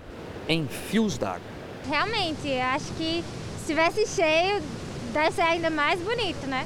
[0.47, 1.41] em fios d'água.
[1.85, 3.21] Realmente, acho que
[3.57, 4.63] se estivesse cheio,
[5.11, 6.65] deve ser ainda mais bonito, né?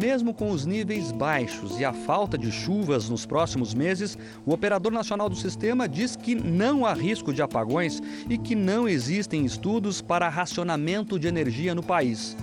[0.00, 4.92] Mesmo com os níveis baixos e a falta de chuvas nos próximos meses, o operador
[4.92, 8.00] nacional do sistema diz que não há risco de apagões
[8.30, 12.36] e que não existem estudos para racionamento de energia no país.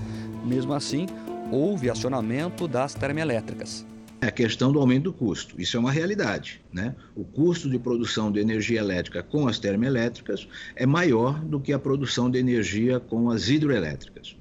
[0.43, 1.07] Mesmo assim,
[1.51, 3.85] houve acionamento das termoelétricas.
[4.21, 5.59] É a questão do aumento do custo.
[5.59, 6.61] Isso é uma realidade.
[6.71, 6.95] Né?
[7.15, 11.79] O custo de produção de energia elétrica com as termoelétricas é maior do que a
[11.79, 14.35] produção de energia com as hidroelétricas.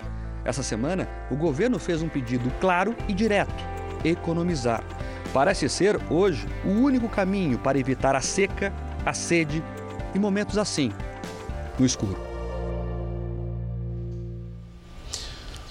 [0.44, 3.64] Essa semana, o governo fez um pedido claro e direto:
[4.04, 4.84] economizar.
[5.32, 8.72] Parece ser, hoje, o único caminho para evitar a seca,
[9.04, 9.62] a sede
[10.14, 10.92] e momentos assim,
[11.78, 12.33] no escuro.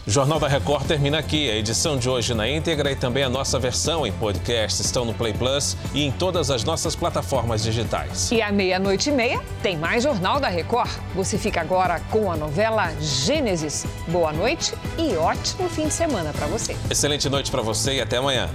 [0.06, 1.50] O Jornal da Record termina aqui.
[1.50, 5.14] A edição de hoje na íntegra e também a nossa versão em podcast estão no
[5.14, 8.30] Play Plus e em todas as nossas plataformas digitais.
[8.30, 10.92] E à meia-noite e meia tem mais Jornal da Record.
[11.16, 13.86] Você fica agora com a novela Gênesis.
[14.10, 16.76] Boa noite e ótimo fim de semana para você.
[16.90, 18.50] Excelente noite para você e até amanhã.